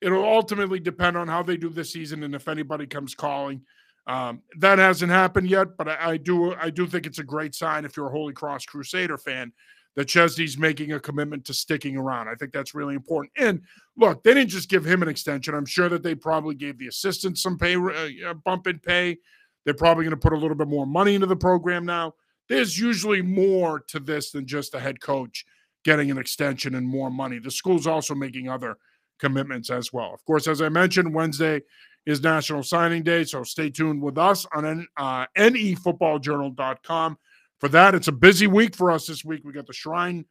[0.00, 3.62] it'll ultimately depend on how they do this season and if anybody comes calling.
[4.06, 7.54] Um, that hasn't happened yet, but I, I, do I do think it's a great
[7.54, 9.52] sign if you're a Holy Cross Crusader fan
[9.96, 12.28] that Chesney's making a commitment to sticking around.
[12.28, 13.32] I think that's really important.
[13.36, 13.62] And
[13.96, 15.54] look, they didn't just give him an extension.
[15.54, 19.18] I'm sure that they probably gave the assistants some pay uh, bump in pay.
[19.64, 22.14] They're probably going to put a little bit more money into the program now.
[22.48, 25.44] There's usually more to this than just the head coach
[25.84, 27.38] getting an extension and more money.
[27.38, 28.76] The school's also making other
[29.18, 30.12] commitments as well.
[30.14, 31.62] Of course, as I mentioned, Wednesday
[32.06, 33.24] is National Signing Day.
[33.24, 37.18] So stay tuned with us on uh, nefootballjournal.com.
[37.58, 39.42] For that, it's a busy week for us this week.
[39.44, 40.24] We got the Shrine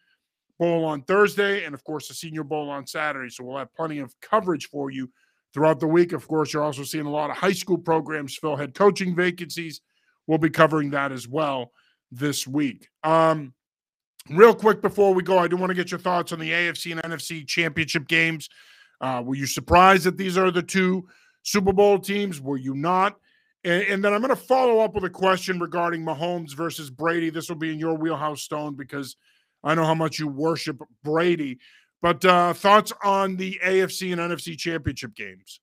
[0.58, 3.30] Bowl on Thursday and, of course, the Senior Bowl on Saturday.
[3.30, 5.12] So we'll have plenty of coverage for you
[5.54, 6.12] throughout the week.
[6.12, 9.82] Of course, you're also seeing a lot of high school programs fill head coaching vacancies.
[10.28, 11.72] We'll be covering that as well
[12.12, 12.88] this week.
[13.04, 13.54] Um,
[14.30, 16.92] real quick before we go, I do want to get your thoughts on the AFC
[16.92, 18.50] and NFC championship games.
[19.02, 21.08] Uh, were you surprised that these are the two
[21.44, 22.42] Super Bowl teams?
[22.42, 23.18] Were you not?
[23.64, 27.30] And, and then I'm going to follow up with a question regarding Mahomes versus Brady.
[27.30, 29.16] This will be in your wheelhouse, Stone, because
[29.64, 31.60] I know how much you worship Brady.
[32.02, 35.60] But uh, thoughts on the AFC and NFC championship games?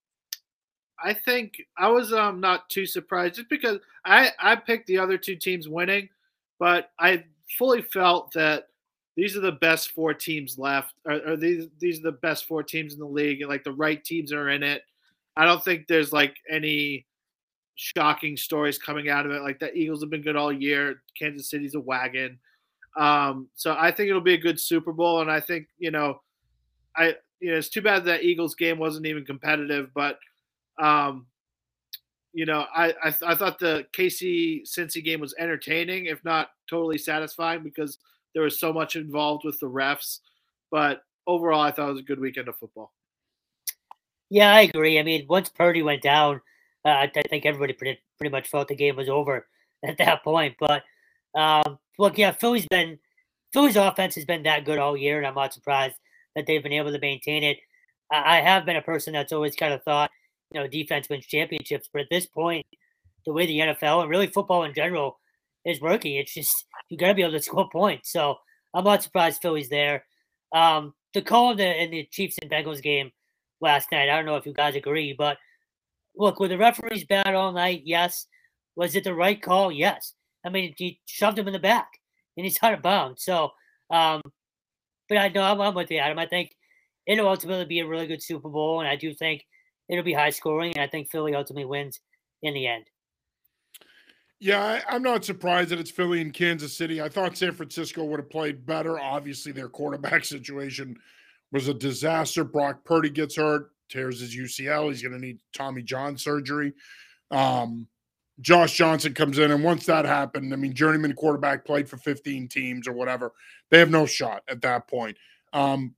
[1.03, 5.19] I think I was um, not too surprised just because I, I picked the other
[5.19, 6.09] two teams winning,
[6.59, 7.25] but I
[7.59, 8.69] fully felt that
[9.17, 12.63] these are the best four teams left, or, or these these are the best four
[12.63, 14.83] teams in the league, and like the right teams are in it.
[15.37, 17.07] I don't think there's like any
[17.77, 19.43] shocking stories coming out of it.
[19.43, 21.03] Like the Eagles have been good all year.
[21.19, 22.39] Kansas City's a wagon.
[22.97, 26.21] Um, so I think it'll be a good Super Bowl, and I think you know,
[26.97, 30.19] I you know it's too bad that Eagles game wasn't even competitive, but
[30.79, 31.27] um,
[32.33, 36.49] you know I I, th- I thought the KC Cincy game was entertaining, if not
[36.71, 37.99] totally satisfying, because
[38.35, 40.21] there was so much involved with the refs.
[40.71, 42.93] But overall, I thought it was a good weekend of football.
[44.31, 44.99] Yeah, I agree.
[44.99, 46.41] I mean, once Purdy went down,
[46.85, 49.47] uh, I, think everybody pretty pretty much felt the game was over
[49.85, 50.57] at that point.
[50.59, 50.83] But
[51.35, 52.99] um, look, yeah, Philly's been
[53.53, 55.97] Philly's offense has been that good all year, and I'm not surprised
[56.35, 57.59] that they've been able to maintain it.
[58.13, 60.11] I, I have been a person that's always kind of thought,
[60.53, 62.67] you know, defense wins championships, but at this point,
[63.25, 65.19] the way the NFL and really football in general
[65.65, 68.13] is working, it's just you got to be able to score points.
[68.13, 68.37] So
[68.75, 70.05] I'm not surprised Philly's there.
[70.53, 73.11] Um, the call in the, in the Chiefs and Bengals game
[73.61, 75.39] last night, I don't know if you guys agree, but
[76.17, 77.83] look, were the referees bad all night?
[77.85, 78.27] Yes.
[78.75, 79.73] Was it the right call?
[79.73, 80.15] Yes.
[80.45, 81.89] I mean, he shoved him in the back
[82.37, 83.25] and he's out of bounds.
[83.25, 83.51] So,
[83.91, 84.21] um,
[85.09, 86.19] but I know I'm, I'm with you, Adam.
[86.19, 86.53] I think
[87.07, 89.45] it'll ultimately be a really good Super Bowl, and I do think
[89.89, 92.01] it'll be high scoring, and I think Philly ultimately wins
[92.43, 92.87] in the end.
[94.39, 97.01] Yeah, I, am not surprised that it's Philly and Kansas City.
[97.01, 98.99] I thought San Francisco would have played better.
[98.99, 100.99] Obviously, their quarterback situation
[101.53, 102.45] was a disaster.
[102.45, 104.89] Brock Purdy gets hurt, tears his UCL.
[104.89, 106.73] He's going to need Tommy John surgery.
[107.31, 107.87] Um,
[108.41, 112.49] Josh Johnson comes in, and once that happened, I mean, journeyman quarterback played for 15
[112.49, 113.33] teams or whatever.
[113.71, 115.17] They have no shot at that point.
[115.53, 115.95] Um,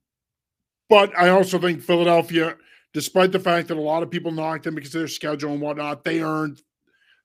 [0.88, 2.56] but I also think Philadelphia,
[2.94, 5.60] despite the fact that a lot of people knocked them because of their schedule and
[5.60, 6.62] whatnot, they earned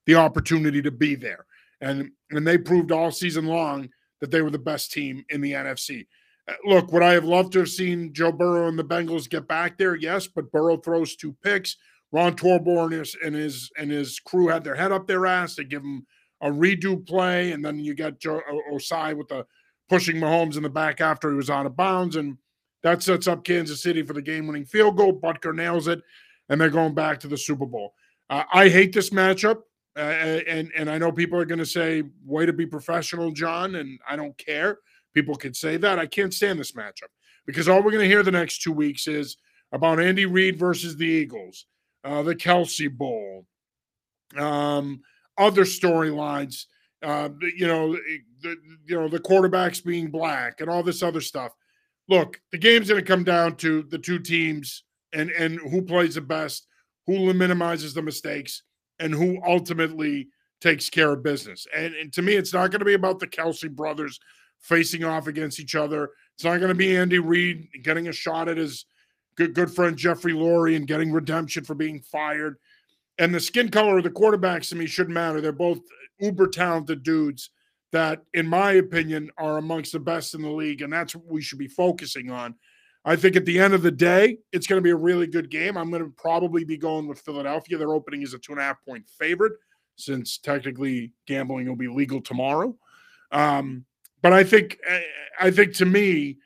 [0.05, 1.45] the opportunity to be there.
[1.79, 5.51] And, and they proved all season long that they were the best team in the
[5.51, 6.07] NFC.
[6.47, 9.47] Uh, look, would I have loved to have seen Joe Burrow and the Bengals get
[9.47, 9.95] back there?
[9.95, 11.77] Yes, but Burrow throws two picks.
[12.11, 12.93] Ron Torbert
[13.25, 15.55] and his and his crew had their head up their ass.
[15.55, 16.05] They give him
[16.41, 18.41] a redo play, and then you got Joe
[18.71, 19.45] Ossai with the
[19.89, 22.37] pushing Mahomes in the back after he was out of bounds, and
[22.83, 25.19] that sets up Kansas City for the game-winning field goal.
[25.19, 26.01] Butker nails it,
[26.49, 27.93] and they're going back to the Super Bowl.
[28.29, 29.61] Uh, I hate this matchup,
[29.97, 33.75] uh, and and I know people are going to say, "Way to be professional, John,"
[33.75, 34.77] and I don't care.
[35.13, 35.99] People could say that.
[35.99, 37.11] I can't stand this matchup
[37.45, 39.37] because all we're going to hear the next two weeks is
[39.71, 41.65] about Andy Reid versus the Eagles
[42.03, 43.45] uh, the Kelce Bowl,
[44.37, 45.01] um,
[45.37, 46.65] other storylines.
[47.01, 47.93] Uh, you know,
[48.41, 48.55] the,
[48.85, 51.51] you know the quarterbacks being black and all this other stuff.
[52.07, 56.15] Look, the game's going to come down to the two teams and and who plays
[56.15, 56.67] the best,
[57.07, 58.63] who minimizes the mistakes,
[58.99, 60.29] and who ultimately
[60.61, 61.67] takes care of business.
[61.75, 64.17] And, and to me, it's not going to be about the Kelce brothers
[64.63, 66.09] facing off against each other.
[66.35, 68.85] It's not going to be Andy Reid getting a shot at his
[69.35, 72.57] good good friend Jeffrey Lurie and getting redemption for being fired.
[73.19, 75.39] And the skin color of the quarterbacks to me shouldn't matter.
[75.39, 75.79] They're both
[76.19, 77.51] uber talented dudes
[77.91, 80.81] that, in my opinion, are amongst the best in the league.
[80.81, 82.55] And that's what we should be focusing on.
[83.05, 85.51] I think at the end of the day, it's going to be a really good
[85.51, 85.77] game.
[85.77, 87.77] I'm going to probably be going with Philadelphia.
[87.77, 89.53] Their opening is a two and a half point favorite,
[89.97, 92.75] since technically gambling will be legal tomorrow.
[93.31, 93.85] Um,
[94.23, 95.01] but I think, eh,
[95.39, 96.37] I think to me,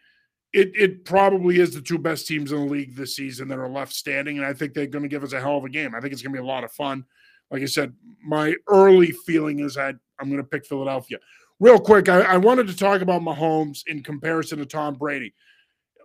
[0.52, 3.70] it it probably is the two best teams in the league this season that are
[3.70, 5.96] left standing, and I think they're going to give us a hell of a game.
[5.96, 7.06] I think it's going to be a lot of fun.
[7.52, 7.94] Like I said,
[8.26, 11.20] my early feeling is that I'm going to pick Philadelphia.
[11.60, 15.34] Real quick, I, I wanted to talk about Mahomes in comparison to Tom Brady.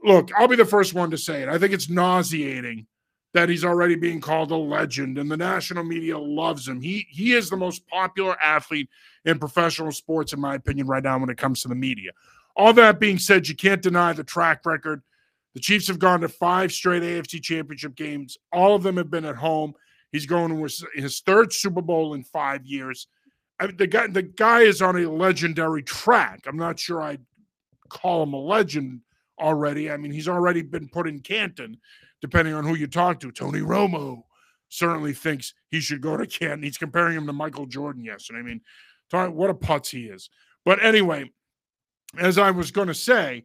[0.04, 1.48] Look, I'll be the first one to say it.
[1.48, 2.86] I think it's nauseating
[3.34, 6.80] that he's already being called a legend, and the national media loves him.
[6.80, 8.88] He he is the most popular athlete
[9.24, 12.10] in professional sports, in my opinion, right now when it comes to the media.
[12.56, 15.02] All that being said, you can't deny the track record.
[15.54, 18.36] The Chiefs have gone to five straight AFC championship games.
[18.52, 19.74] All of them have been at home.
[20.10, 23.06] He's going to his third Super Bowl in five years.
[23.58, 26.44] I mean, the guy, the guy is on a legendary track.
[26.46, 27.24] I'm not sure I'd
[27.88, 29.00] call him a legend
[29.38, 29.90] already.
[29.90, 31.78] I mean, he's already been put in Canton,
[32.22, 33.30] depending on who you talk to.
[33.30, 34.22] Tony Romo
[34.68, 36.62] certainly thinks he should go to Canton.
[36.62, 38.38] He's comparing him to Michael Jordan yesterday.
[38.38, 38.60] I mean,
[39.10, 40.30] what a putz he is.
[40.64, 41.30] But anyway,
[42.18, 43.44] as I was going to say,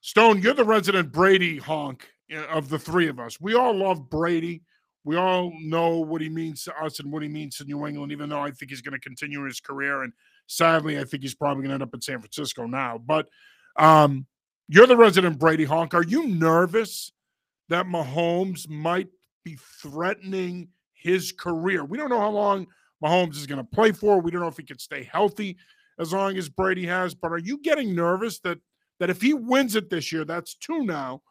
[0.00, 3.40] Stone, you're the resident Brady honk eh, of the three of us.
[3.40, 4.62] We all love Brady.
[5.04, 8.12] We all know what he means to us and what he means to New England,
[8.12, 10.02] even though I think he's going to continue his career.
[10.02, 10.12] And
[10.46, 12.98] sadly, I think he's probably going to end up in San Francisco now.
[12.98, 13.26] But
[13.76, 14.26] um,
[14.68, 15.94] you're the resident Brady honk.
[15.94, 17.12] Are you nervous
[17.68, 19.08] that Mahomes might
[19.44, 21.84] be threatening his career?
[21.84, 22.66] We don't know how long
[23.02, 24.20] Mahomes is going to play for.
[24.20, 25.56] We don't know if he can stay healthy
[25.98, 27.14] as long as Brady has.
[27.14, 28.58] But are you getting nervous that
[29.00, 31.22] that if he wins it this year, that's two now?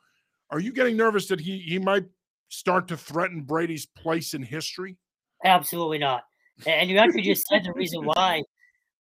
[0.50, 2.06] Are you getting nervous that he he might
[2.50, 4.98] start to threaten Brady's place in history?
[5.44, 6.24] Absolutely not.
[6.66, 8.44] And you actually just said the reason why.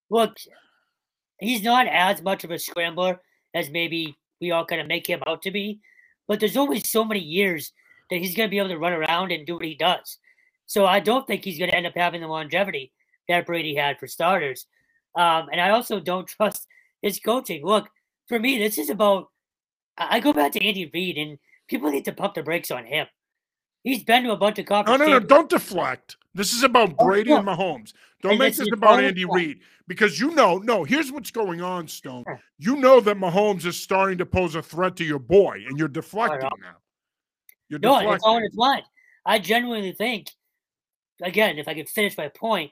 [0.09, 0.37] Look,
[1.39, 3.19] he's not as much of a scrambler
[3.53, 5.79] as maybe we all kind of make him out to be,
[6.27, 7.71] but there's only so many years
[8.09, 10.17] that he's going to be able to run around and do what he does.
[10.65, 12.91] So I don't think he's going to end up having the longevity
[13.27, 14.67] that Brady had for starters.
[15.15, 16.67] Um, and I also don't trust
[17.01, 17.65] his coaching.
[17.65, 17.89] Look,
[18.27, 19.27] for me, this is about.
[19.97, 23.07] I go back to Andy Reid, and people need to pump the brakes on him.
[23.83, 24.99] He's been to a bunch of conferences.
[24.99, 25.25] No, no, no!
[25.25, 26.17] Don't deflect.
[26.37, 27.93] This is about oh, Brady and Mahomes.
[28.21, 30.59] Don't and make this about Andy Reid because you know.
[30.59, 32.25] No, here's what's going on, Stone.
[32.59, 35.87] You know that Mahomes is starting to pose a threat to your boy, and you're
[35.87, 36.77] deflecting now.
[37.69, 38.13] You're no, deflecting.
[38.13, 38.83] it's all in his mind.
[39.25, 40.29] I genuinely think,
[41.23, 42.71] again, if I could finish my point,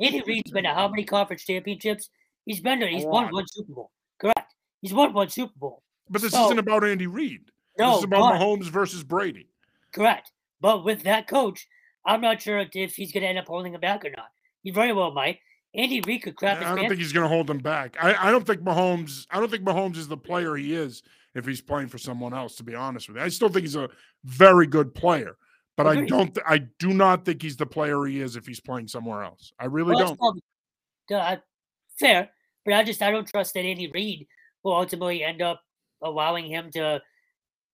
[0.00, 2.08] Andy Reid's been to how many conference championships?
[2.46, 2.86] He's been to.
[2.86, 3.90] He's won one Super Bowl.
[4.18, 4.54] Correct.
[4.80, 5.82] He's won one Super Bowl.
[6.08, 7.42] But this so, isn't about Andy Reid.
[7.78, 9.48] No, this is about but, Mahomes versus Brady.
[9.92, 10.32] Correct.
[10.62, 11.68] But with that coach,
[12.06, 14.28] I'm not sure if he's going to end up holding him back or not.
[14.62, 15.38] He very well might.
[15.74, 16.62] Andy Reid could crap.
[16.62, 17.96] I don't think he's going to hold him back.
[18.00, 19.26] I, I don't think Mahomes.
[19.30, 21.02] I don't think Mahomes is the player he is
[21.34, 22.54] if he's playing for someone else.
[22.56, 23.88] To be honest with you, I still think he's a
[24.24, 25.36] very good player,
[25.76, 26.36] but I don't.
[26.46, 29.52] I do not think he's the player he is if he's playing somewhere else.
[29.58, 30.16] I really well,
[31.10, 31.20] don't.
[31.20, 31.36] uh,
[31.98, 32.30] fair,
[32.64, 34.28] but I just I don't trust that Andy Reid
[34.62, 35.60] will ultimately end up
[36.02, 37.02] allowing him to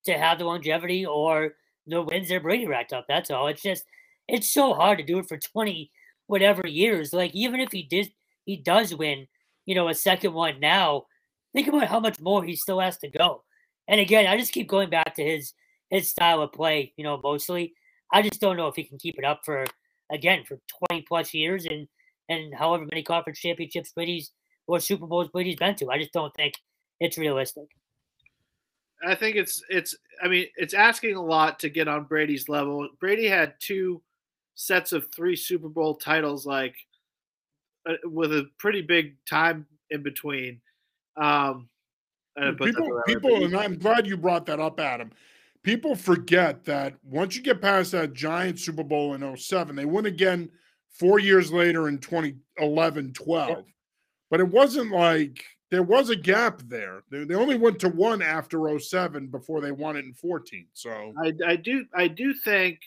[0.07, 1.55] to have the longevity or
[1.87, 3.05] the wins that Brady racked up.
[3.09, 3.49] That's all.
[3.49, 3.85] It's just
[4.31, 5.91] it's so hard to do it for 20
[6.27, 7.13] whatever years.
[7.13, 8.13] Like even if he did
[8.47, 9.27] he does win,
[9.67, 11.05] you know, a second one now,
[11.53, 13.45] think about how much more he still has to go.
[13.89, 15.53] And again, I just keep going back to his
[15.91, 17.75] his style of play, you know, mostly.
[18.13, 19.67] I just don't know if he can keep it up for
[20.11, 20.59] again for
[20.89, 21.89] 20 plus years and
[22.29, 24.31] and however many conference championships Brady's
[24.67, 25.91] or Super Bowls Brady's been to.
[25.91, 26.55] I just don't think
[27.01, 27.65] it's realistic.
[29.05, 32.89] I think it's it's I mean it's asking a lot to get on Brady's level.
[33.01, 34.03] Brady had two
[34.61, 36.77] sets of three Super Bowl titles, like
[37.89, 40.61] uh, with a pretty big time in between.
[41.17, 41.71] Um,
[42.59, 45.13] people, people, and I'm glad you brought that up, Adam.
[45.63, 50.07] People forget that once you get past that giant Super Bowl in 07, they win
[50.07, 50.51] again
[50.91, 53.65] four years later in 2011 12.
[54.31, 57.03] But it wasn't like there was a gap there.
[57.11, 60.67] They, they only went to one after 07 before they won it in 14.
[60.75, 62.79] So I, I do I do think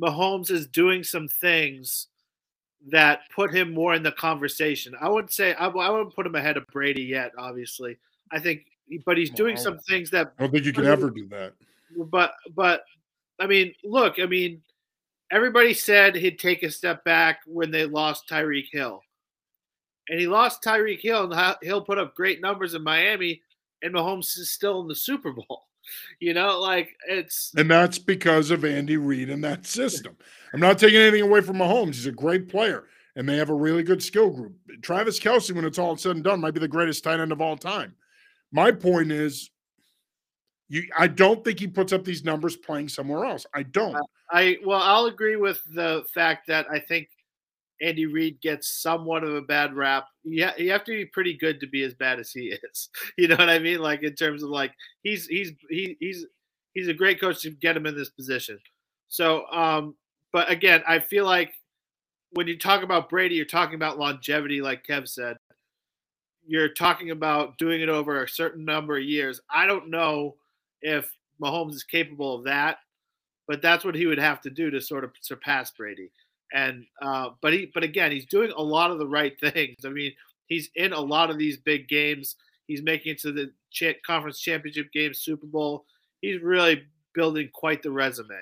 [0.00, 2.08] Mahomes is doing some things
[2.90, 4.94] that put him more in the conversation.
[5.00, 7.98] I wouldn't say I, I wouldn't put him ahead of Brady yet, obviously.
[8.30, 8.66] I think,
[9.06, 11.54] but he's doing some things that I don't think you can ever do that.
[12.10, 12.84] But but
[13.40, 14.62] I mean, look, I mean,
[15.30, 19.02] everybody said he'd take a step back when they lost Tyreek Hill
[20.08, 23.40] and he lost Tyreek Hill, and he'll put up great numbers in Miami,
[23.82, 25.62] and Mahomes is still in the Super Bowl.
[26.20, 30.16] You know, like it's and that's because of Andy Reid and that system.
[30.52, 32.84] I'm not taking anything away from Mahomes; he's a great player,
[33.16, 34.54] and they have a really good skill group.
[34.82, 37.40] Travis Kelce, when it's all said and done, might be the greatest tight end of
[37.40, 37.94] all time.
[38.52, 39.50] My point is,
[40.68, 43.46] you, I don't think he puts up these numbers playing somewhere else.
[43.52, 43.96] I don't.
[44.30, 47.08] I well, I'll agree with the fact that I think
[47.82, 50.06] Andy Reid gets somewhat of a bad rap.
[50.22, 52.88] Yeah, you, have to be pretty good to be as bad as he is.
[53.18, 53.80] You know what I mean?
[53.80, 54.72] Like in terms of like
[55.02, 56.26] he's he's he, he's
[56.72, 58.58] he's a great coach to get him in this position.
[59.08, 59.94] So, um,
[60.32, 61.54] but again, I feel like
[62.32, 65.36] when you talk about Brady, you're talking about longevity, like Kev said.
[66.46, 69.40] You're talking about doing it over a certain number of years.
[69.48, 70.34] I don't know
[70.82, 71.10] if
[71.42, 72.78] Mahomes is capable of that,
[73.48, 76.10] but that's what he would have to do to sort of surpass Brady.
[76.52, 79.76] And uh, but he but again, he's doing a lot of the right things.
[79.84, 80.12] I mean,
[80.46, 82.36] he's in a lot of these big games.
[82.66, 85.84] He's making it to the cha- conference championship game, Super Bowl.
[86.20, 86.84] He's really
[87.14, 88.34] building quite the resume.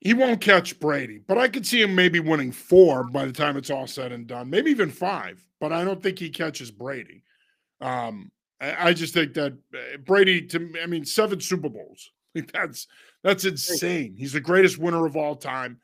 [0.00, 3.56] He won't catch Brady, but I could see him maybe winning four by the time
[3.56, 5.44] it's all said and done, maybe even five.
[5.60, 7.24] But I don't think he catches Brady.
[7.80, 12.10] Um, I, I just think that uh, Brady, to I mean, seven Super Bowls.
[12.52, 12.86] That's
[13.24, 14.14] that's insane.
[14.16, 15.80] He's the greatest winner of all time.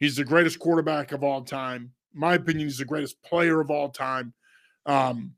[0.00, 1.92] He's the greatest quarterback of all time.
[2.12, 4.32] my opinion, he's the greatest player of all time.
[4.84, 5.34] Um,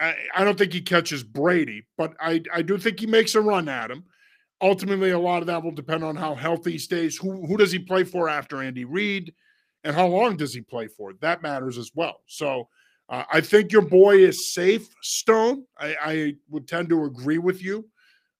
[0.00, 3.40] I, I, don't think he catches Brady, but I, I do think he makes a
[3.40, 4.04] run at him.
[4.62, 7.16] Ultimately, a lot of that will depend on how healthy he stays.
[7.16, 9.34] Who who does he play for after Andy Reid,
[9.84, 11.12] and how long does he play for?
[11.20, 12.20] That matters as well.
[12.26, 12.68] So
[13.08, 15.64] uh, I think your boy is safe, Stone.
[15.78, 17.86] I, I would tend to agree with you.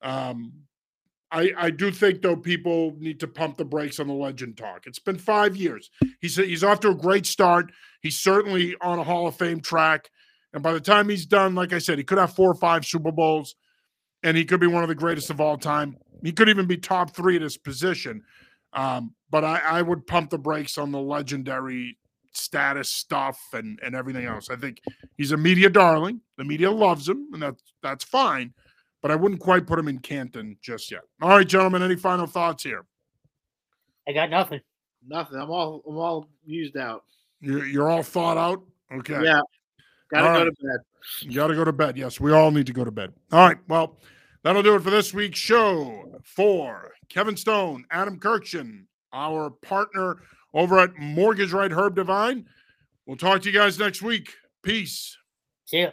[0.03, 0.53] Um,
[1.37, 4.87] I, I do think though people need to pump the brakes on the legend talk.
[4.87, 5.91] It's been five years.
[6.21, 7.73] He's he's off to a great start.
[8.01, 10.11] He's certainly on a Hall of Fame track,
[10.55, 12.87] and by the time he's done, like I said, he could have four or five
[12.87, 13.55] Super Bowls,
[14.23, 15.99] and he could be one of the greatest of all time.
[16.23, 18.23] He could even be top three at his position.
[18.73, 21.99] Um, but I, I would pump the brakes on the legendary
[22.33, 24.49] status stuff and, and everything else.
[24.49, 24.81] I think
[25.19, 26.23] he's a media darling.
[26.39, 28.55] The media loves him, and that's that's fine.
[29.07, 31.03] But I wouldn't quite put him in Canton just yet.
[31.23, 31.81] All right, gentlemen.
[31.81, 32.85] Any final thoughts here?
[34.09, 34.61] I got nothing.
[35.07, 35.39] Nothing.
[35.39, 37.05] I'm all I'm all used out.
[37.41, 38.65] You're, you're all thought out.
[38.93, 39.23] Okay.
[39.23, 39.43] Yeah.
[40.11, 40.57] Gotta All go right.
[40.59, 40.81] to bed.
[41.21, 41.97] You got to go to bed.
[41.97, 43.13] Yes, we all need to go to bed.
[43.31, 43.59] All right.
[43.69, 43.97] Well,
[44.43, 46.21] that'll do it for this week's show.
[46.25, 50.17] For Kevin Stone, Adam Kurkjian, our partner
[50.53, 52.45] over at Mortgage Right Herb Divine.
[53.07, 54.35] We'll talk to you guys next week.
[54.65, 55.17] Peace.
[55.65, 55.91] See ya.